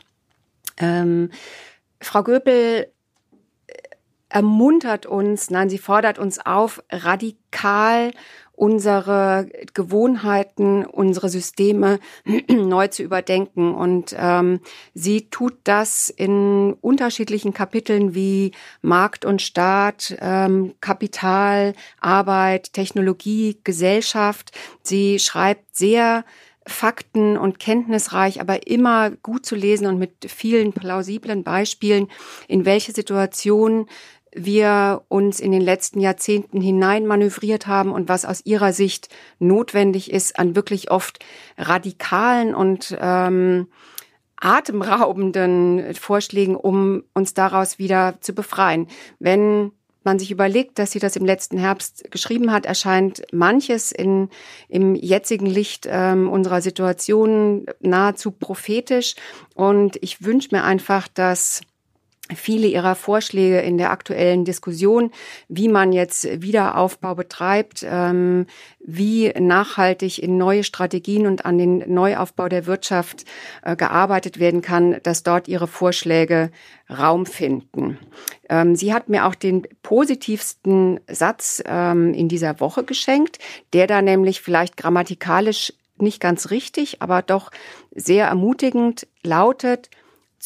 Ähm, 0.79 1.31
Frau 2.01 2.23
Göpel 2.23 2.88
ermuntert 4.37 5.07
uns, 5.07 5.49
nein, 5.49 5.70
sie 5.70 5.79
fordert 5.79 6.18
uns 6.18 6.38
auf, 6.44 6.83
radikal 6.92 8.11
unsere 8.53 9.49
Gewohnheiten, 9.72 10.85
unsere 10.85 11.31
Systeme 11.31 12.01
neu 12.51 12.88
zu 12.88 13.03
überdenken. 13.03 13.75
Und 13.75 14.14
ähm, 14.18 14.61
sie 14.92 15.31
tut 15.31 15.55
das 15.64 16.11
in 16.11 16.75
unterschiedlichen 16.83 17.55
Kapiteln 17.55 18.14
wie 18.14 18.53
Markt 18.83 19.25
und 19.25 19.40
Staat, 19.40 20.14
ähm, 20.20 20.75
Kapital, 20.83 21.72
Arbeit, 21.99 22.75
Technologie, 22.75 23.59
Gesellschaft. 23.64 24.53
Sie 24.83 25.18
schreibt 25.18 25.75
sehr 25.75 26.27
fakten- 26.66 27.38
und 27.38 27.59
kenntnisreich, 27.59 28.40
aber 28.40 28.66
immer 28.66 29.11
gut 29.11 29.46
zu 29.46 29.55
lesen 29.55 29.87
und 29.87 29.99
mit 29.99 30.31
vielen 30.31 30.72
plausiblen 30.72 31.44
Beispielen, 31.44 32.09
in 32.49 32.64
welche 32.64 32.92
Situationen 32.92 33.87
wir 34.37 35.03
uns 35.09 35.40
in 35.40 35.51
den 35.51 35.62
letzten 35.62 35.99
Jahrzehnten 35.99 36.61
hineinmanövriert 36.61 37.66
haben 37.66 37.92
und 37.92 38.09
was 38.09 38.25
aus 38.25 38.42
ihrer 38.44 38.72
Sicht 38.72 39.09
notwendig 39.38 40.12
ist 40.12 40.38
an 40.38 40.55
wirklich 40.55 40.90
oft 40.90 41.25
radikalen 41.57 42.55
und 42.55 42.96
ähm, 43.01 43.68
atemraubenden 44.37 45.94
Vorschlägen, 45.94 46.55
um 46.55 47.03
uns 47.14 47.33
daraus 47.33 47.79
wieder 47.79 48.18
zu 48.20 48.35
befreien. 48.35 48.87
Wenn 49.18 49.72
man 50.05 50.18
sich 50.18 50.31
überlegt, 50.31 50.79
dass 50.79 50.92
sie 50.92 51.01
das 51.01 51.16
im 51.16 51.25
letzten 51.25 51.59
Herbst 51.59 52.11
geschrieben 52.11 52.53
hat, 52.53 52.64
erscheint 52.64 53.22
manches 53.33 53.90
in, 53.90 54.29
im 54.68 54.94
jetzigen 54.94 55.46
Licht 55.46 55.87
ähm, 55.90 56.29
unserer 56.29 56.61
Situation 56.61 57.66
nahezu 57.81 58.31
prophetisch. 58.31 59.16
Und 59.55 59.96
ich 60.03 60.22
wünsche 60.22 60.51
mir 60.53 60.62
einfach, 60.62 61.09
dass 61.09 61.62
viele 62.35 62.67
ihrer 62.67 62.95
Vorschläge 62.95 63.61
in 63.61 63.79
der 63.79 63.91
aktuellen 63.91 64.45
Diskussion, 64.45 65.11
wie 65.49 65.69
man 65.69 65.93
jetzt 65.93 66.25
Wiederaufbau 66.43 67.15
betreibt, 67.15 67.87
ähm, 67.89 68.47
wie 68.81 69.33
nachhaltig 69.39 70.23
in 70.23 70.37
neue 70.37 70.65
Strategien 70.65 71.27
und 71.27 71.45
an 71.45 71.59
den 71.59 71.85
Neuaufbau 71.93 72.49
der 72.49 72.67
Wirtschaft 72.67 73.25
äh, 73.62 73.77
gearbeitet 73.77 74.41
werden 74.41 74.62
kann, 74.62 74.97
dass 75.03 75.23
dort 75.23 75.49
ihre 75.49 75.67
Vorschläge 75.67 76.51
Raum 76.89 77.27
finden. 77.27 77.99
Ähm, 78.49 78.77
sie 78.77 78.95
hat 78.95 79.09
mir 79.09 79.27
auch 79.27 79.35
den 79.35 79.67
positivsten 79.83 81.01
Satz 81.09 81.62
ähm, 81.67 82.15
in 82.15 82.29
dieser 82.29 82.61
Woche 82.61 82.85
geschenkt, 82.85 83.39
der 83.73 83.87
da 83.87 84.03
nämlich 84.03 84.41
vielleicht 84.41 84.77
grammatikalisch 84.77 85.73
nicht 85.99 86.21
ganz 86.21 86.51
richtig, 86.51 87.03
aber 87.03 87.23
doch 87.23 87.51
sehr 87.95 88.27
ermutigend 88.27 89.07
lautet, 89.23 89.91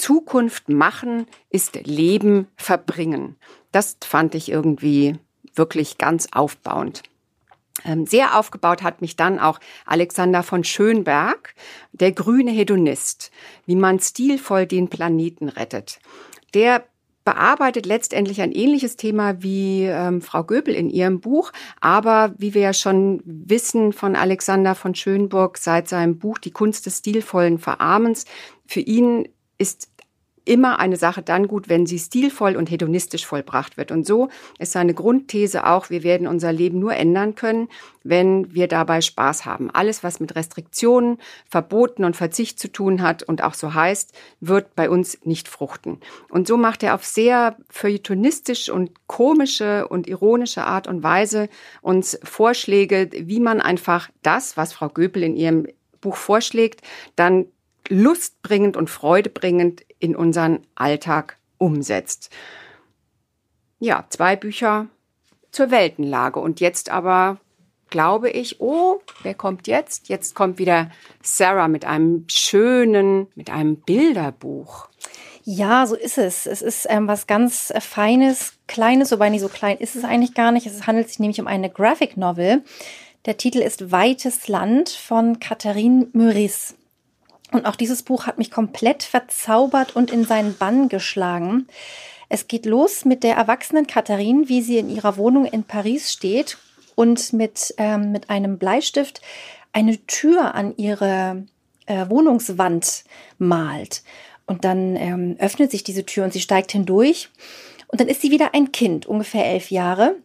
Zukunft 0.01 0.69
machen 0.69 1.27
ist 1.51 1.75
Leben 1.87 2.49
verbringen. 2.57 3.37
Das 3.71 3.99
fand 4.03 4.35
ich 4.35 4.51
irgendwie 4.51 5.17
wirklich 5.55 5.99
ganz 5.99 6.29
aufbauend. 6.33 7.03
Ähm, 7.85 8.07
sehr 8.07 8.39
aufgebaut 8.39 8.83
hat 8.83 9.01
mich 9.01 9.17
dann 9.17 9.39
auch 9.39 9.61
Alexander 9.87 10.43
von 10.43 10.65
Schönberg, 10.65 11.55
der 11.93 12.13
grüne 12.13 12.51
Hedonist, 12.51 13.31
wie 13.67 13.77
man 13.77 14.01
stilvoll 14.01 14.67
den 14.67 14.89
Planeten 14.89 15.49
rettet. 15.49 15.99
Der 16.55 16.85
bearbeitet 17.25 17.85
letztendlich 17.85 18.41
ein 18.41 18.53
ähnliches 18.53 18.97
Thema 18.97 19.43
wie 19.43 19.85
ähm, 19.85 20.23
Frau 20.23 20.45
Göbel 20.45 20.75
in 20.75 20.89
ihrem 20.89 21.21
Buch, 21.21 21.53
aber 21.81 22.35
wie 22.39 22.55
wir 22.55 22.63
ja 22.63 22.73
schon 22.73 23.21
wissen 23.25 23.93
von 23.93 24.17
Alexander 24.17 24.75
von 24.75 24.95
Schönburg 24.95 25.59
seit 25.59 25.89
seinem 25.89 26.19
Buch 26.19 26.39
Die 26.39 26.51
Kunst 26.51 26.87
des 26.87 26.99
stilvollen 26.99 27.59
Verarmens, 27.59 28.25
für 28.67 28.81
ihn 28.81 29.29
ist 29.61 29.91
immer 30.47 30.81
eine 30.81 30.97
Sache 30.97 31.23
dann 31.23 31.47
gut, 31.47 31.69
wenn 31.69 31.87
sie 31.87 31.99
stilvoll 31.99 32.57
und 32.57 32.71
hedonistisch 32.71 33.27
vollbracht 33.27 33.77
wird. 33.77 33.93
Und 33.93 34.07
so 34.07 34.31
ist 34.59 34.73
seine 34.73 34.95
Grundthese 34.95 35.67
auch, 35.67 35.91
wir 35.91 36.03
werden 36.03 36.27
unser 36.27 36.53
Leben 36.53 36.79
nur 36.79 36.95
ändern 36.95 37.35
können, 37.35 37.69
wenn 38.03 38.53
wir 38.55 38.67
dabei 38.67 39.03
Spaß 39.03 39.45
haben. 39.45 39.71
Alles, 39.71 40.03
was 40.03 40.19
mit 40.19 40.35
Restriktionen, 40.35 41.19
Verboten 41.49 42.05
und 42.05 42.17
Verzicht 42.17 42.59
zu 42.59 42.73
tun 42.73 43.03
hat 43.03 43.23
und 43.23 43.45
auch 43.45 43.55
so 43.55 43.75
heißt, 43.75 44.13
wird 44.41 44.75
bei 44.75 44.89
uns 44.89 45.19
nicht 45.25 45.47
fruchten. 45.47 46.01
Und 46.31 46.49
so 46.49 46.57
macht 46.57 46.83
er 46.83 46.95
auf 46.95 47.05
sehr 47.05 47.57
feuilletonistisch 47.69 48.71
und 48.71 48.91
komische 49.07 49.87
und 49.89 50.09
ironische 50.09 50.65
Art 50.65 50.87
und 50.87 51.03
Weise 51.03 51.49
uns 51.83 52.19
Vorschläge, 52.25 53.11
wie 53.13 53.41
man 53.41 53.61
einfach 53.61 54.09
das, 54.23 54.57
was 54.57 54.73
Frau 54.73 54.89
Göpel 54.89 55.23
in 55.23 55.37
ihrem 55.37 55.67
Buch 56.01 56.17
vorschlägt, 56.17 56.81
dann 57.15 57.47
lustbringend 57.91 58.77
und 58.77 58.89
freudebringend 58.89 59.85
in 59.99 60.17
unseren 60.17 60.61
Alltag 60.75 61.37
umsetzt. 61.59 62.31
Ja, 63.79 64.07
zwei 64.09 64.37
Bücher 64.37 64.87
zur 65.53 65.71
Weltenlage. 65.71 66.41
Und 66.41 66.61
jetzt 66.61 66.91
aber 66.91 67.39
glaube 67.91 68.31
ich, 68.31 68.61
oh, 68.61 69.01
wer 69.23 69.35
kommt 69.35 69.67
jetzt? 69.67 70.09
Jetzt 70.09 70.35
kommt 70.35 70.59
wieder 70.59 70.91
Sarah 71.23 71.69
mit 71.69 71.85
einem 71.85 72.25
schönen, 72.29 73.27
mit 73.35 73.51
einem 73.51 73.77
Bilderbuch. 73.77 74.89
Ja, 75.43 75.87
so 75.87 75.97
ist 75.97 76.19
es. 76.19 76.47
Es 76.47 76.63
ist 76.63 76.87
ähm, 76.89 77.09
was 77.09 77.27
ganz 77.27 77.71
äh, 77.71 77.81
Feines, 77.81 78.55
Kleines, 78.69 79.11
wobei 79.11 79.31
nicht 79.31 79.41
so 79.41 79.49
klein 79.49 79.79
ist 79.79 79.97
es 79.97 80.05
eigentlich 80.05 80.35
gar 80.35 80.53
nicht. 80.53 80.67
Es 80.67 80.87
handelt 80.87 81.09
sich 81.09 81.19
nämlich 81.19 81.41
um 81.41 81.49
eine 81.49 81.71
Graphic 81.71 82.17
Novel. 82.17 82.63
Der 83.27 83.37
Titel 83.37 83.59
ist 83.59 83.91
Weites 83.91 84.47
Land 84.47 84.91
von 84.91 85.41
Katharine 85.41 86.07
Meurice. 86.13 86.75
Und 87.53 87.67
auch 87.67 87.77
dieses 87.77 88.03
Buch 88.03 88.27
hat 88.27 88.39
mich 88.39 88.51
komplett 88.51 89.03
verzaubert 89.03 89.97
und 89.97 90.11
in 90.11 90.25
seinen 90.25 90.57
Bann 90.57 90.89
geschlagen. 90.89 91.67
Es 92.29 92.47
geht 92.47 92.65
los 92.65 93.05
mit 93.05 93.25
der 93.25 93.35
erwachsenen 93.35 93.87
Katharine, 93.87 94.49
wie 94.49 94.63
sie 94.63 94.79
in 94.79 94.89
ihrer 94.89 95.17
Wohnung 95.17 95.47
in 95.47 95.65
Paris 95.65 96.13
steht 96.13 96.59
und 96.95 97.33
mit, 97.33 97.75
ähm, 97.77 98.13
mit 98.13 98.31
einem 98.31 98.59
Bleistift 98.59 99.21
eine 99.73 99.99
Tür 100.07 100.55
an 100.55 100.77
ihre 100.77 101.45
äh, 101.87 102.09
Wohnungswand 102.09 103.05
malt. 103.39 104.03
Und 104.47 104.65
dann 104.65 104.97
ähm, 104.97 105.37
öffnet 105.39 105.71
sich 105.71 105.83
diese 105.83 106.07
Tür 106.07 106.25
und 106.25 106.33
sie 106.33 106.41
steigt 106.41 106.73
hindurch. 106.73 107.31
Und 107.89 108.01
dann 108.01 108.09
ist 108.09 108.21
sie 108.21 108.31
wieder 108.31 108.55
ein 108.55 108.71
Kind, 108.71 109.07
ungefähr 109.07 109.47
elf 109.47 109.71
Jahre, 109.71 110.17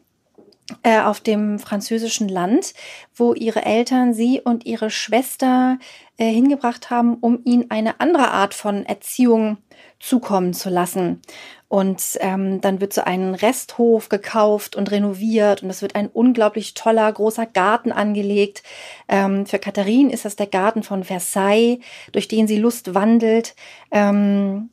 äh, 0.84 1.00
auf 1.00 1.20
dem 1.20 1.60
französischen 1.60 2.28
Land, 2.28 2.74
wo 3.14 3.34
ihre 3.34 3.66
Eltern 3.66 4.14
sie 4.14 4.42
und 4.42 4.66
ihre 4.66 4.90
Schwester 4.90 5.78
äh, 6.18 6.32
hingebracht 6.32 6.90
haben, 6.90 7.16
um 7.16 7.42
ihnen 7.44 7.70
eine 7.70 8.00
andere 8.00 8.32
Art 8.32 8.54
von 8.54 8.86
Erziehung 8.86 9.58
zukommen 10.00 10.54
zu 10.54 10.70
lassen. 10.70 11.22
Und 11.68 12.18
ähm, 12.20 12.62
dann 12.62 12.80
wird 12.80 12.94
so 12.94 13.02
ein 13.02 13.36
Resthof 13.36 14.10
gekauft 14.10 14.76
und 14.76 14.92
renoviert 14.92 15.62
und 15.62 15.70
es 15.70 15.82
wird 15.82 15.96
ein 15.96 16.08
unglaublich 16.08 16.74
toller, 16.74 17.12
großer 17.12 17.46
Garten 17.46 17.92
angelegt. 17.92 18.64
Ähm, 19.08 19.46
für 19.46 19.60
Katharine 19.60 20.12
ist 20.12 20.26
das 20.26 20.36
der 20.36 20.48
Garten 20.48 20.84
von 20.84 21.04
Versailles, 21.04 21.80
durch 22.12 22.28
den 22.28 22.48
sie 22.48 22.58
Lust 22.58 22.94
wandelt. 22.94 23.56
Ähm, 23.92 24.70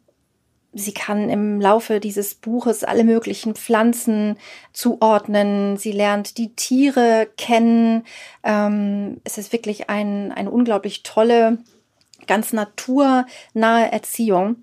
sie 0.72 0.94
kann 0.94 1.28
im 1.28 1.60
Laufe 1.60 2.00
dieses 2.00 2.34
Buches 2.34 2.84
alle 2.84 3.04
möglichen 3.04 3.54
Pflanzen 3.54 4.36
zuordnen. 4.72 5.76
Sie 5.76 5.92
lernt 5.92 6.38
die 6.38 6.54
Tiere 6.54 7.28
kennen. 7.36 8.04
Ähm, 8.42 9.20
es 9.24 9.38
ist 9.38 9.52
wirklich 9.52 9.90
ein, 9.90 10.32
eine 10.32 10.50
unglaublich 10.50 11.02
tolle, 11.02 11.58
ganz 12.26 12.52
naturnahe 12.52 13.92
Erziehung. 13.92 14.56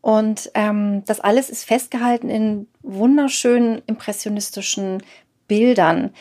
Und 0.00 0.50
ähm, 0.54 1.02
das 1.06 1.20
alles 1.20 1.48
ist 1.48 1.64
festgehalten 1.64 2.28
in 2.28 2.66
wunderschönen 2.82 3.80
impressionistischen 3.86 5.02
Bildern. 5.48 6.12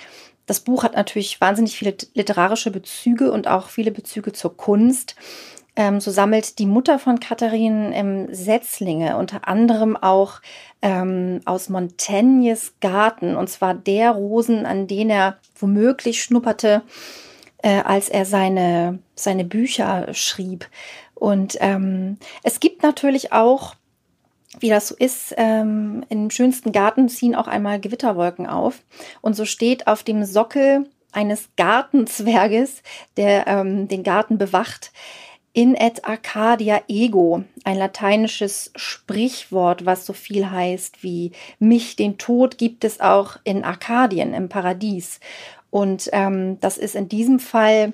Das 0.45 0.61
Buch 0.61 0.83
hat 0.83 0.95
natürlich 0.95 1.39
wahnsinnig 1.41 1.77
viele 1.77 1.95
literarische 2.13 2.71
Bezüge 2.71 3.31
und 3.31 3.47
auch 3.47 3.69
viele 3.69 3.91
Bezüge 3.91 4.33
zur 4.33 4.55
Kunst. 4.55 5.15
Ähm, 5.75 5.99
so 5.99 6.11
sammelt 6.11 6.59
die 6.59 6.67
Mutter 6.67 6.99
von 6.99 7.19
Katharine 7.19 7.95
ähm, 7.95 8.27
Setzlinge, 8.31 9.17
unter 9.17 9.47
anderem 9.47 9.97
auch 9.97 10.41
ähm, 10.81 11.41
aus 11.45 11.69
Montaignes 11.69 12.73
Garten, 12.79 13.35
und 13.35 13.49
zwar 13.49 13.73
der 13.73 14.11
Rosen, 14.11 14.65
an 14.65 14.87
denen 14.87 15.09
er 15.09 15.37
womöglich 15.57 16.21
schnupperte, 16.21 16.83
äh, 17.63 17.81
als 17.81 18.09
er 18.09 18.25
seine, 18.25 18.99
seine 19.15 19.45
Bücher 19.45 20.13
schrieb. 20.13 20.69
Und 21.15 21.57
ähm, 21.59 22.17
es 22.43 22.59
gibt 22.59 22.83
natürlich 22.83 23.31
auch, 23.31 23.75
wie 24.59 24.69
das 24.69 24.89
so 24.89 24.95
ist, 24.95 25.33
ähm, 25.37 26.05
im 26.09 26.29
schönsten 26.29 26.71
Garten 26.71 27.09
ziehen 27.09 27.33
auch 27.33 27.47
einmal 27.47 27.79
Gewitterwolken 27.79 28.45
auf. 28.45 28.83
Und 29.21 29.35
so 29.35 29.45
steht 29.45 29.87
auf 29.87 30.03
dem 30.03 30.23
Sockel 30.25 30.87
eines 31.11 31.49
Gartenzwerges, 31.55 32.83
der 33.17 33.47
ähm, 33.47 33.87
den 33.87 34.03
Garten 34.03 34.37
bewacht, 34.37 34.91
in 35.53 35.75
et 35.75 36.03
Arcadia 36.05 36.81
ego, 36.87 37.43
ein 37.63 37.77
lateinisches 37.77 38.71
Sprichwort, 38.75 39.85
was 39.85 40.05
so 40.05 40.13
viel 40.13 40.49
heißt 40.49 41.03
wie 41.03 41.31
mich, 41.59 41.95
den 41.95 42.17
Tod 42.17 42.57
gibt 42.57 42.83
es 42.83 42.99
auch 42.99 43.37
in 43.43 43.63
Arkadien, 43.63 44.33
im 44.33 44.49
Paradies. 44.49 45.19
Und 45.69 46.09
ähm, 46.11 46.59
das 46.59 46.77
ist 46.77 46.95
in 46.95 47.07
diesem 47.07 47.39
Fall 47.39 47.93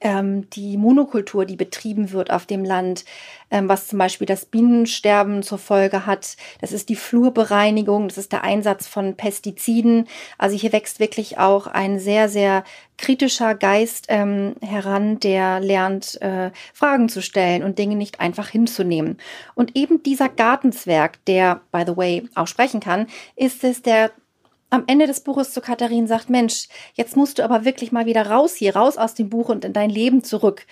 ähm, 0.00 0.48
die 0.50 0.76
Monokultur, 0.76 1.44
die 1.44 1.56
betrieben 1.56 2.12
wird 2.12 2.30
auf 2.30 2.46
dem 2.46 2.64
Land, 2.64 3.04
ähm, 3.50 3.68
was 3.68 3.86
zum 3.86 3.98
Beispiel 3.98 4.26
das 4.26 4.46
Bienensterben 4.46 5.42
zur 5.42 5.58
Folge 5.58 6.06
hat. 6.06 6.36
Das 6.60 6.72
ist 6.72 6.88
die 6.88 6.96
Flurbereinigung, 6.96 8.08
das 8.08 8.16
ist 8.16 8.32
der 8.32 8.44
Einsatz 8.44 8.86
von 8.86 9.14
Pestiziden. 9.14 10.08
Also 10.38 10.56
hier 10.56 10.72
wächst 10.72 11.00
wirklich 11.00 11.38
auch 11.38 11.66
ein 11.66 11.98
sehr, 11.98 12.28
sehr 12.28 12.64
kritischer 12.96 13.54
Geist 13.54 14.06
ähm, 14.08 14.54
heran, 14.62 15.20
der 15.20 15.60
lernt, 15.60 16.20
äh, 16.22 16.50
Fragen 16.72 17.08
zu 17.08 17.20
stellen 17.20 17.62
und 17.62 17.78
Dinge 17.78 17.96
nicht 17.96 18.20
einfach 18.20 18.48
hinzunehmen. 18.48 19.18
Und 19.54 19.76
eben 19.76 20.02
dieser 20.02 20.28
Gartenzwerg, 20.28 21.22
der, 21.26 21.60
by 21.72 21.84
the 21.86 21.96
way, 21.96 22.28
auch 22.34 22.46
sprechen 22.46 22.80
kann, 22.80 23.06
ist 23.36 23.64
es, 23.64 23.82
der 23.82 24.12
am 24.74 24.84
Ende 24.88 25.06
des 25.06 25.20
Buches 25.20 25.52
zu 25.52 25.60
Katharin 25.60 26.08
sagt, 26.08 26.30
Mensch, 26.30 26.66
jetzt 26.94 27.16
musst 27.16 27.38
du 27.38 27.44
aber 27.44 27.64
wirklich 27.64 27.92
mal 27.92 28.06
wieder 28.06 28.26
raus 28.26 28.54
hier, 28.56 28.74
raus 28.74 28.96
aus 28.96 29.14
dem 29.14 29.30
Buch 29.30 29.48
und 29.48 29.64
in 29.64 29.72
dein 29.72 29.88
Leben 29.88 30.24
zurück. 30.24 30.66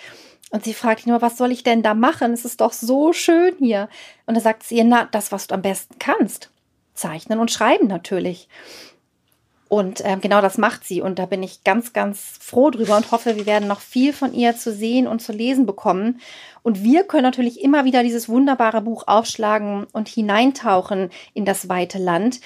Und 0.51 0.65
sie 0.65 0.75
fragt 0.75 1.07
ihn 1.07 1.11
nur, 1.11 1.23
was 1.23 1.39
soll 1.39 1.53
ich 1.53 1.63
denn 1.63 1.83
da 1.85 1.95
machen? 1.95 2.33
Es 2.33 2.45
ist 2.45 2.61
doch 2.61 2.73
so 2.73 3.13
schön 3.13 3.55
hier. 3.59 3.89
Und 4.27 4.37
da 4.37 4.41
sagt 4.41 4.65
sie 4.65 4.77
ihr, 4.77 4.85
na, 4.85 5.09
das, 5.13 5.31
was 5.31 5.47
du 5.47 5.55
am 5.55 5.63
besten 5.63 5.99
kannst. 6.01 6.51
Zeichnen 6.95 7.39
und 7.39 7.53
schreiben 7.53 7.87
natürlich. 7.87 8.49
Und 9.73 10.03
ähm, 10.05 10.21
genau 10.21 10.43
das 10.43 10.59
macht 10.59 10.85
sie. 10.85 11.01
Und 11.01 11.19
da 11.19 11.25
bin 11.25 11.43
ich 11.43 11.65
ganz, 11.65 11.95
ganz 11.95 12.37
froh 12.39 12.69
drüber 12.69 12.97
und 12.99 13.11
hoffe, 13.11 13.37
wir 13.37 13.47
werden 13.47 13.67
noch 13.67 13.81
viel 13.81 14.13
von 14.13 14.35
ihr 14.35 14.55
zu 14.55 14.71
sehen 14.71 15.07
und 15.07 15.23
zu 15.23 15.33
lesen 15.33 15.65
bekommen. 15.65 16.21
Und 16.63 16.85
wir 16.85 17.05
können 17.05 17.23
natürlich 17.23 17.63
immer 17.63 17.87
wieder 17.87 18.03
dieses 18.03 18.29
wunderbare 18.29 18.83
Buch 18.83 19.05
aufschlagen 19.07 19.87
und 19.93 20.09
hineintauchen 20.09 21.09
in 21.33 21.47
das 21.47 21.71
weite 21.71 21.97
Land. 21.97 22.41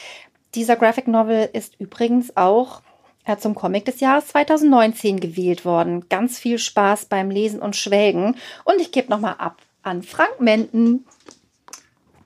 Dieser 0.57 0.77
Graphic 0.77 1.07
Novel 1.07 1.51
ist 1.53 1.79
übrigens 1.79 2.35
auch 2.35 2.81
äh, 3.27 3.37
zum 3.37 3.55
Comic 3.55 3.85
des 3.85 4.01
Jahres 4.01 4.29
2019 4.29 5.21
gewählt 5.21 5.67
worden. 5.67 6.09
Ganz 6.09 6.39
viel 6.39 6.59
Spaß 6.59 7.05
beim 7.05 7.31
Lesen 7.31 7.61
und 7.61 7.77
Schwelgen. 7.77 8.37
Und 8.65 8.81
ich 8.81 8.91
gebe 8.91 9.11
nochmal 9.11 9.35
ab 9.37 9.59
an 9.83 10.03
Frank 10.03 10.41
Menden. 10.41 11.05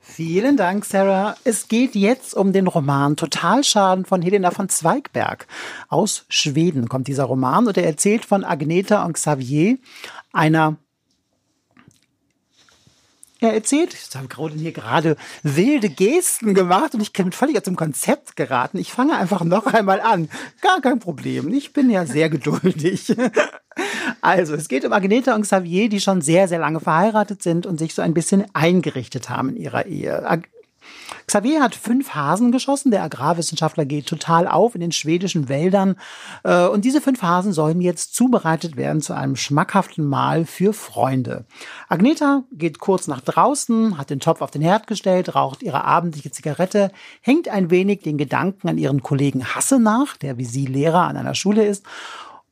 Vielen 0.01 0.57
Dank, 0.57 0.85
Sarah. 0.85 1.35
Es 1.43 1.67
geht 1.67 1.97
jetzt 1.97 2.35
um 2.35 2.53
den 2.53 2.69
Roman 2.69 3.17
Totalschaden 3.17 4.05
von 4.05 4.23
Helena 4.23 4.53
von 4.53 4.69
Zweigberg. 4.69 5.49
Aus 5.89 6.25
Schweden 6.29 6.89
kommt 6.89 7.09
dieser 7.09 7.25
Roman 7.25 7.67
und 7.67 7.77
er 7.77 7.85
erzählt 7.85 8.25
von 8.25 8.45
Agneta 8.45 9.05
und 9.05 9.15
Xavier, 9.15 9.77
einer 10.33 10.77
er 13.41 13.55
erzählt, 13.55 13.95
ich 13.95 14.17
habe 14.17 14.29
gerade 14.29 14.55
hier 14.55 14.73
gerade 14.73 15.17
wilde 15.43 15.89
Gesten 15.89 16.55
gemacht 16.55 16.95
und 16.95 17.01
ich 17.01 17.13
bin 17.13 17.33
völlig 17.33 17.57
aus 17.57 17.65
dem 17.65 17.77
Konzept 17.77 18.37
geraten. 18.37 18.79
Ich 18.79 18.93
fange 18.93 19.17
einfach 19.17 19.45
noch 19.45 19.67
einmal 19.67 20.01
an. 20.01 20.29
Gar 20.61 20.81
kein 20.81 20.99
Problem. 20.99 21.53
Ich 21.53 21.73
bin 21.73 21.91
ja 21.91 22.07
sehr 22.07 22.31
geduldig. 22.31 23.15
Also, 24.21 24.55
es 24.55 24.69
geht 24.69 24.85
um 24.85 24.93
Agneta 24.93 25.35
und 25.35 25.43
Xavier, 25.43 25.89
die 25.89 26.01
schon 26.01 26.21
sehr, 26.21 26.49
sehr 26.49 26.59
lange 26.59 26.81
verheiratet 26.81 27.43
sind 27.43 27.67
und 27.67 27.79
sich 27.79 27.95
so 27.95 28.03
ein 28.03 28.13
bisschen 28.13 28.45
eingerichtet 28.53 29.31
haben 29.31 29.51
in 29.51 29.57
ihrer 29.57 29.87
Ehe. 29.87 30.29
Xavier 31.27 31.63
hat 31.63 31.75
fünf 31.75 32.11
Hasen 32.15 32.53
geschossen. 32.53 32.91
Der 32.91 33.03
Agrarwissenschaftler 33.03 33.85
geht 33.85 34.07
total 34.07 34.49
auf 34.49 34.75
in 34.75 34.81
den 34.81 34.93
schwedischen 34.93 35.49
Wäldern. 35.49 35.97
Äh, 36.43 36.67
und 36.67 36.85
diese 36.85 37.01
fünf 37.01 37.23
Hasen 37.23 37.53
sollen 37.53 37.81
jetzt 37.81 38.15
zubereitet 38.15 38.77
werden 38.77 39.01
zu 39.01 39.15
einem 39.15 39.37
schmackhaften 39.37 40.05
Mahl 40.05 40.45
für 40.45 40.73
Freunde. 40.73 41.45
Agneta 41.89 42.45
geht 42.53 42.79
kurz 42.79 43.07
nach 43.07 43.21
draußen, 43.21 43.99
hat 43.99 44.11
den 44.11 44.21
Topf 44.21 44.41
auf 44.41 44.51
den 44.51 44.63
Herd 44.63 44.87
gestellt, 44.87 45.35
raucht 45.35 45.63
ihre 45.63 45.85
abendliche 45.85 46.31
Zigarette, 46.31 46.91
hängt 47.21 47.49
ein 47.49 47.71
wenig 47.71 48.01
den 48.01 48.19
Gedanken 48.19 48.69
an 48.69 48.79
ihren 48.79 49.03
Kollegen 49.03 49.45
Hasse 49.45 49.79
nach, 49.79 50.17
der 50.17 50.39
wie 50.39 50.45
sie 50.45 50.67
Lehrer 50.67 51.03
an 51.03 51.17
einer 51.17 51.35
Schule 51.35 51.65
ist, 51.65 51.85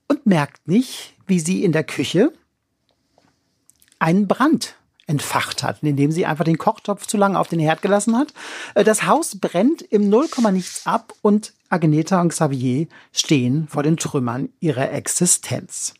und 0.09 0.27
merkt 0.27 0.67
nicht, 0.69 1.15
wie 1.27 1.41
sie 1.41 1.65
in 1.65 1.73
der 1.73 1.85
Küche 1.85 2.33
einen 3.99 4.29
Brand 4.29 4.78
entfacht 5.09 5.63
hat, 5.63 5.83
indem 5.83 6.13
sie 6.13 6.27
einfach 6.27 6.45
den 6.45 6.59
Kochtopf 6.59 7.07
zu 7.07 7.17
lange 7.17 7.39
auf 7.39 7.49
den 7.49 7.59
Herd 7.59 7.83
gelassen 7.83 8.17
hat. 8.17 8.33
Äh, 8.75 8.85
das 8.85 9.07
Haus 9.07 9.37
brennt 9.41 9.83
im 9.83 10.09
Nullkomma 10.09 10.53
nichts 10.53 10.87
ab 10.87 11.13
und 11.23 11.55
Agneta 11.71 12.21
und 12.21 12.29
Xavier 12.29 12.87
stehen 13.13 13.67
vor 13.69 13.83
den 13.83 13.97
Trümmern 13.97 14.51
ihrer 14.61 14.93
Existenz. 14.93 15.95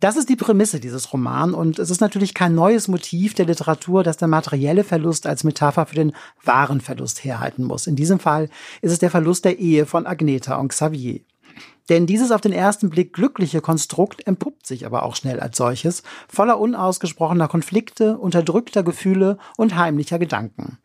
Das 0.00 0.16
ist 0.16 0.28
die 0.28 0.36
Prämisse 0.36 0.78
dieses 0.78 1.12
Romans 1.12 1.54
und 1.54 1.80
es 1.80 1.90
ist 1.90 2.00
natürlich 2.00 2.32
kein 2.32 2.54
neues 2.54 2.86
Motiv 2.86 3.34
der 3.34 3.46
Literatur, 3.46 4.04
dass 4.04 4.16
der 4.16 4.28
materielle 4.28 4.84
Verlust 4.84 5.26
als 5.26 5.42
Metapher 5.42 5.86
für 5.86 5.96
den 5.96 6.12
wahren 6.44 6.80
Verlust 6.80 7.24
herhalten 7.24 7.64
muss. 7.64 7.88
In 7.88 7.96
diesem 7.96 8.20
Fall 8.20 8.48
ist 8.80 8.92
es 8.92 9.00
der 9.00 9.10
Verlust 9.10 9.44
der 9.44 9.58
Ehe 9.58 9.86
von 9.86 10.06
Agneta 10.06 10.56
und 10.56 10.68
Xavier. 10.68 11.20
Denn 11.88 12.06
dieses 12.06 12.30
auf 12.30 12.40
den 12.40 12.52
ersten 12.52 12.90
Blick 12.90 13.12
glückliche 13.12 13.60
Konstrukt 13.60 14.26
entpuppt 14.26 14.66
sich 14.66 14.84
aber 14.84 15.02
auch 15.04 15.16
schnell 15.16 15.40
als 15.40 15.56
solches, 15.56 16.02
voller 16.28 16.58
unausgesprochener 16.60 17.48
Konflikte, 17.48 18.18
unterdrückter 18.18 18.82
Gefühle 18.82 19.38
und 19.56 19.76
heimlicher 19.76 20.18
Gedanken. 20.18 20.78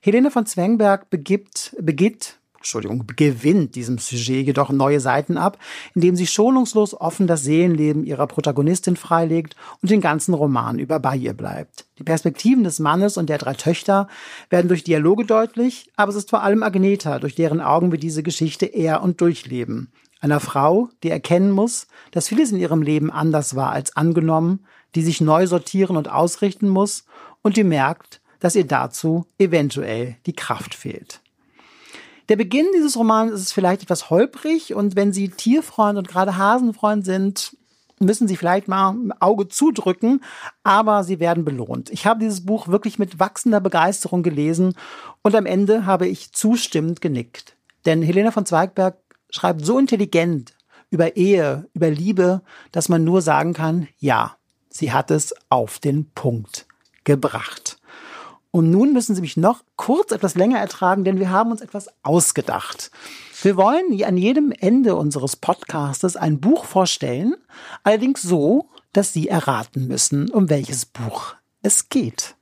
Helene 0.00 0.30
von 0.30 0.46
Zwengberg 0.46 1.10
begibt, 1.10 1.76
begibt, 1.78 2.40
Entschuldigung, 2.56 3.04
gewinnt 3.16 3.74
diesem 3.74 3.96
Sujet 3.96 4.46
jedoch 4.46 4.70
neue 4.70 5.00
Seiten 5.00 5.38
ab, 5.38 5.58
indem 5.94 6.14
sie 6.14 6.26
schonungslos 6.26 6.94
offen 6.94 7.26
das 7.26 7.42
Seelenleben 7.42 8.04
ihrer 8.04 8.26
Protagonistin 8.26 8.96
freilegt 8.96 9.56
und 9.80 9.90
den 9.90 10.02
ganzen 10.02 10.34
Roman 10.34 10.78
über 10.78 11.00
bei 11.00 11.16
ihr 11.16 11.32
bleibt. 11.32 11.86
Die 11.98 12.02
Perspektiven 12.02 12.64
des 12.64 12.78
Mannes 12.78 13.16
und 13.16 13.30
der 13.30 13.38
drei 13.38 13.54
Töchter 13.54 14.08
werden 14.50 14.68
durch 14.68 14.84
Dialoge 14.84 15.24
deutlich, 15.24 15.90
aber 15.96 16.10
es 16.10 16.16
ist 16.16 16.30
vor 16.30 16.42
allem 16.42 16.62
Agneta, 16.62 17.18
durch 17.18 17.34
deren 17.34 17.62
Augen 17.62 17.92
wir 17.92 17.98
diese 17.98 18.22
Geschichte 18.22 18.66
eher 18.66 19.02
und 19.02 19.22
durchleben. 19.22 19.90
Einer 20.20 20.40
Frau, 20.40 20.90
die 21.02 21.10
erkennen 21.10 21.50
muss, 21.50 21.86
dass 22.10 22.28
vieles 22.28 22.52
in 22.52 22.60
ihrem 22.60 22.82
Leben 22.82 23.10
anders 23.10 23.56
war 23.56 23.72
als 23.72 23.96
angenommen, 23.96 24.66
die 24.94 25.02
sich 25.02 25.20
neu 25.20 25.46
sortieren 25.46 25.96
und 25.96 26.10
ausrichten 26.10 26.68
muss 26.68 27.04
und 27.42 27.56
die 27.56 27.64
merkt, 27.64 28.20
dass 28.38 28.54
ihr 28.54 28.66
dazu 28.66 29.26
eventuell 29.38 30.16
die 30.26 30.34
Kraft 30.34 30.74
fehlt. 30.74 31.20
Der 32.28 32.36
Beginn 32.36 32.66
dieses 32.74 32.96
Romans 32.96 33.32
ist 33.32 33.52
vielleicht 33.52 33.82
etwas 33.82 34.10
holprig 34.10 34.74
und 34.74 34.94
wenn 34.94 35.12
Sie 35.12 35.30
Tierfreund 35.30 35.98
und 35.98 36.06
gerade 36.06 36.36
Hasenfreund 36.36 37.04
sind, 37.04 37.56
müssen 37.98 38.28
Sie 38.28 38.36
vielleicht 38.36 38.68
mal 38.68 38.90
ein 38.90 39.12
Auge 39.20 39.48
zudrücken, 39.48 40.22
aber 40.62 41.02
Sie 41.02 41.18
werden 41.18 41.44
belohnt. 41.44 41.90
Ich 41.90 42.06
habe 42.06 42.20
dieses 42.20 42.46
Buch 42.46 42.68
wirklich 42.68 42.98
mit 42.98 43.18
wachsender 43.18 43.60
Begeisterung 43.60 44.22
gelesen 44.22 44.74
und 45.22 45.34
am 45.34 45.44
Ende 45.44 45.86
habe 45.86 46.06
ich 46.06 46.32
zustimmend 46.32 47.00
genickt. 47.00 47.56
Denn 47.84 48.02
Helena 48.02 48.30
von 48.30 48.46
Zweigberg 48.46 48.96
schreibt 49.30 49.64
so 49.64 49.78
intelligent 49.78 50.54
über 50.90 51.16
Ehe, 51.16 51.68
über 51.72 51.90
Liebe, 51.90 52.42
dass 52.72 52.88
man 52.88 53.04
nur 53.04 53.22
sagen 53.22 53.52
kann, 53.52 53.88
ja, 53.98 54.36
sie 54.68 54.92
hat 54.92 55.10
es 55.10 55.34
auf 55.48 55.78
den 55.78 56.10
Punkt 56.10 56.66
gebracht. 57.04 57.78
Und 58.50 58.70
nun 58.70 58.92
müssen 58.92 59.14
Sie 59.14 59.20
mich 59.20 59.36
noch 59.36 59.62
kurz 59.76 60.10
etwas 60.10 60.34
länger 60.34 60.58
ertragen, 60.58 61.04
denn 61.04 61.20
wir 61.20 61.30
haben 61.30 61.52
uns 61.52 61.60
etwas 61.60 61.88
ausgedacht. 62.02 62.90
Wir 63.42 63.56
wollen 63.56 64.02
an 64.04 64.16
jedem 64.16 64.52
Ende 64.52 64.96
unseres 64.96 65.36
Podcastes 65.36 66.16
ein 66.16 66.40
Buch 66.40 66.64
vorstellen, 66.64 67.36
allerdings 67.84 68.22
so, 68.22 68.68
dass 68.92 69.12
Sie 69.12 69.28
erraten 69.28 69.86
müssen, 69.86 70.30
um 70.30 70.50
welches 70.50 70.84
Buch 70.84 71.36
es 71.62 71.88
geht. 71.88 72.34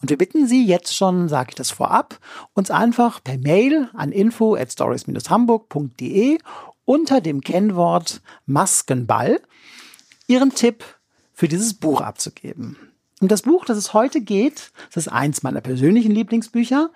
Und 0.00 0.10
wir 0.10 0.18
bitten 0.18 0.46
Sie 0.46 0.64
jetzt 0.64 0.94
schon, 0.94 1.28
sage 1.28 1.50
ich 1.50 1.54
das 1.54 1.70
vorab, 1.70 2.18
uns 2.54 2.70
einfach 2.70 3.22
per 3.22 3.38
Mail 3.38 3.88
an 3.94 4.12
info 4.12 4.54
at 4.54 4.72
stories-hamburg.de 4.72 6.38
unter 6.84 7.20
dem 7.20 7.40
Kennwort 7.40 8.20
Maskenball 8.46 9.40
Ihren 10.26 10.54
Tipp 10.54 10.84
für 11.32 11.48
dieses 11.48 11.74
Buch 11.74 12.00
abzugeben. 12.00 12.76
Und 13.20 13.30
das 13.30 13.42
Buch, 13.42 13.64
das 13.64 13.78
es 13.78 13.94
heute 13.94 14.20
geht, 14.20 14.72
das 14.92 15.06
ist 15.06 15.12
eins 15.12 15.42
meiner 15.42 15.60
persönlichen 15.60 16.10
Lieblingsbücher, 16.10 16.90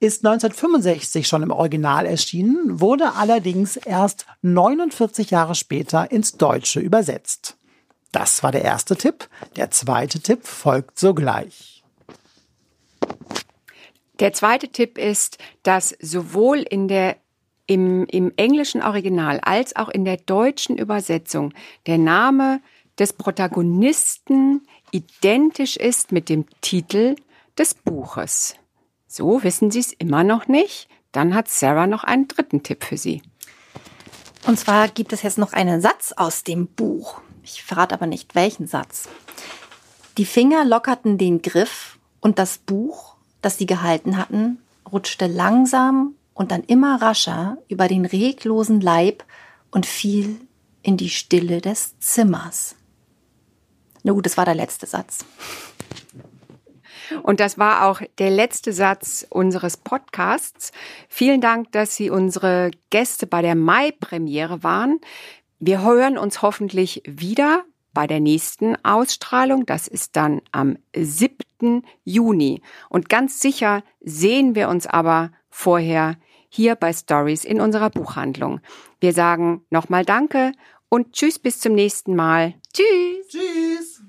ist 0.00 0.24
1965 0.24 1.26
schon 1.26 1.42
im 1.42 1.50
Original 1.50 2.06
erschienen, 2.06 2.80
wurde 2.80 3.14
allerdings 3.14 3.76
erst 3.76 4.26
49 4.42 5.30
Jahre 5.30 5.54
später 5.54 6.10
ins 6.10 6.36
Deutsche 6.36 6.80
übersetzt. 6.80 7.56
Das 8.12 8.42
war 8.42 8.52
der 8.52 8.62
erste 8.62 8.96
Tipp. 8.96 9.28
Der 9.56 9.70
zweite 9.70 10.20
Tipp 10.20 10.46
folgt 10.46 10.98
sogleich. 10.98 11.81
Der 14.20 14.32
zweite 14.32 14.68
Tipp 14.68 14.98
ist, 14.98 15.38
dass 15.62 15.96
sowohl 16.00 16.58
in 16.58 16.88
der 16.88 17.16
im, 17.66 18.06
im 18.06 18.32
englischen 18.36 18.82
Original 18.82 19.40
als 19.40 19.76
auch 19.76 19.88
in 19.88 20.04
der 20.04 20.16
deutschen 20.16 20.76
Übersetzung 20.76 21.54
der 21.86 21.98
Name 21.98 22.60
des 22.98 23.12
Protagonisten 23.12 24.66
identisch 24.90 25.76
ist 25.76 26.12
mit 26.12 26.28
dem 26.28 26.44
Titel 26.60 27.16
des 27.58 27.74
Buches. 27.74 28.56
So 29.06 29.42
wissen 29.42 29.70
Sie 29.70 29.80
es 29.80 29.92
immer 29.92 30.24
noch 30.24 30.48
nicht. 30.48 30.88
Dann 31.12 31.34
hat 31.34 31.48
Sarah 31.48 31.86
noch 31.86 32.04
einen 32.04 32.28
dritten 32.28 32.62
Tipp 32.62 32.84
für 32.84 32.96
Sie. 32.96 33.22
Und 34.46 34.58
zwar 34.58 34.88
gibt 34.88 35.12
es 35.12 35.22
jetzt 35.22 35.38
noch 35.38 35.52
einen 35.52 35.80
Satz 35.80 36.12
aus 36.16 36.42
dem 36.42 36.66
Buch. 36.66 37.20
Ich 37.42 37.62
verrate 37.62 37.94
aber 37.94 38.06
nicht 38.06 38.34
welchen 38.34 38.66
Satz. 38.66 39.08
Die 40.18 40.24
Finger 40.24 40.64
lockerten 40.64 41.16
den 41.16 41.42
Griff 41.42 41.91
und 42.22 42.38
das 42.38 42.56
Buch, 42.56 43.16
das 43.42 43.58
sie 43.58 43.66
gehalten 43.66 44.16
hatten, 44.16 44.62
rutschte 44.90 45.26
langsam 45.26 46.14
und 46.32 46.50
dann 46.50 46.62
immer 46.62 47.02
rascher 47.02 47.58
über 47.68 47.88
den 47.88 48.06
reglosen 48.06 48.80
Leib 48.80 49.24
und 49.70 49.84
fiel 49.84 50.40
in 50.82 50.96
die 50.96 51.10
Stille 51.10 51.60
des 51.60 51.98
Zimmers. 51.98 52.76
Na 54.02 54.12
gut, 54.12 54.24
das 54.24 54.38
war 54.38 54.46
der 54.46 54.54
letzte 54.54 54.86
Satz. 54.86 55.24
Und 57.22 57.40
das 57.40 57.58
war 57.58 57.86
auch 57.86 58.00
der 58.18 58.30
letzte 58.30 58.72
Satz 58.72 59.26
unseres 59.28 59.76
Podcasts. 59.76 60.72
Vielen 61.08 61.40
Dank, 61.40 61.70
dass 61.72 61.94
Sie 61.94 62.08
unsere 62.08 62.70
Gäste 62.90 63.26
bei 63.26 63.42
der 63.42 63.54
Mai-Premiere 63.54 64.62
waren. 64.62 65.00
Wir 65.58 65.82
hören 65.82 66.16
uns 66.16 66.42
hoffentlich 66.42 67.02
wieder 67.04 67.64
bei 67.92 68.06
der 68.06 68.20
nächsten 68.20 68.76
Ausstrahlung. 68.84 69.66
Das 69.66 69.88
ist 69.88 70.16
dann 70.16 70.42
am 70.50 70.78
7. 70.94 71.84
Juni. 72.04 72.62
Und 72.88 73.08
ganz 73.08 73.40
sicher 73.40 73.82
sehen 74.00 74.54
wir 74.54 74.68
uns 74.68 74.86
aber 74.86 75.32
vorher 75.50 76.16
hier 76.48 76.74
bei 76.76 76.92
Stories 76.92 77.44
in 77.44 77.60
unserer 77.60 77.90
Buchhandlung. 77.90 78.60
Wir 79.00 79.12
sagen 79.12 79.64
nochmal 79.70 80.04
Danke 80.04 80.52
und 80.88 81.12
Tschüss 81.12 81.38
bis 81.38 81.60
zum 81.60 81.74
nächsten 81.74 82.14
Mal. 82.14 82.54
Tschüss. 82.72 83.28
Tschüss. 83.28 84.02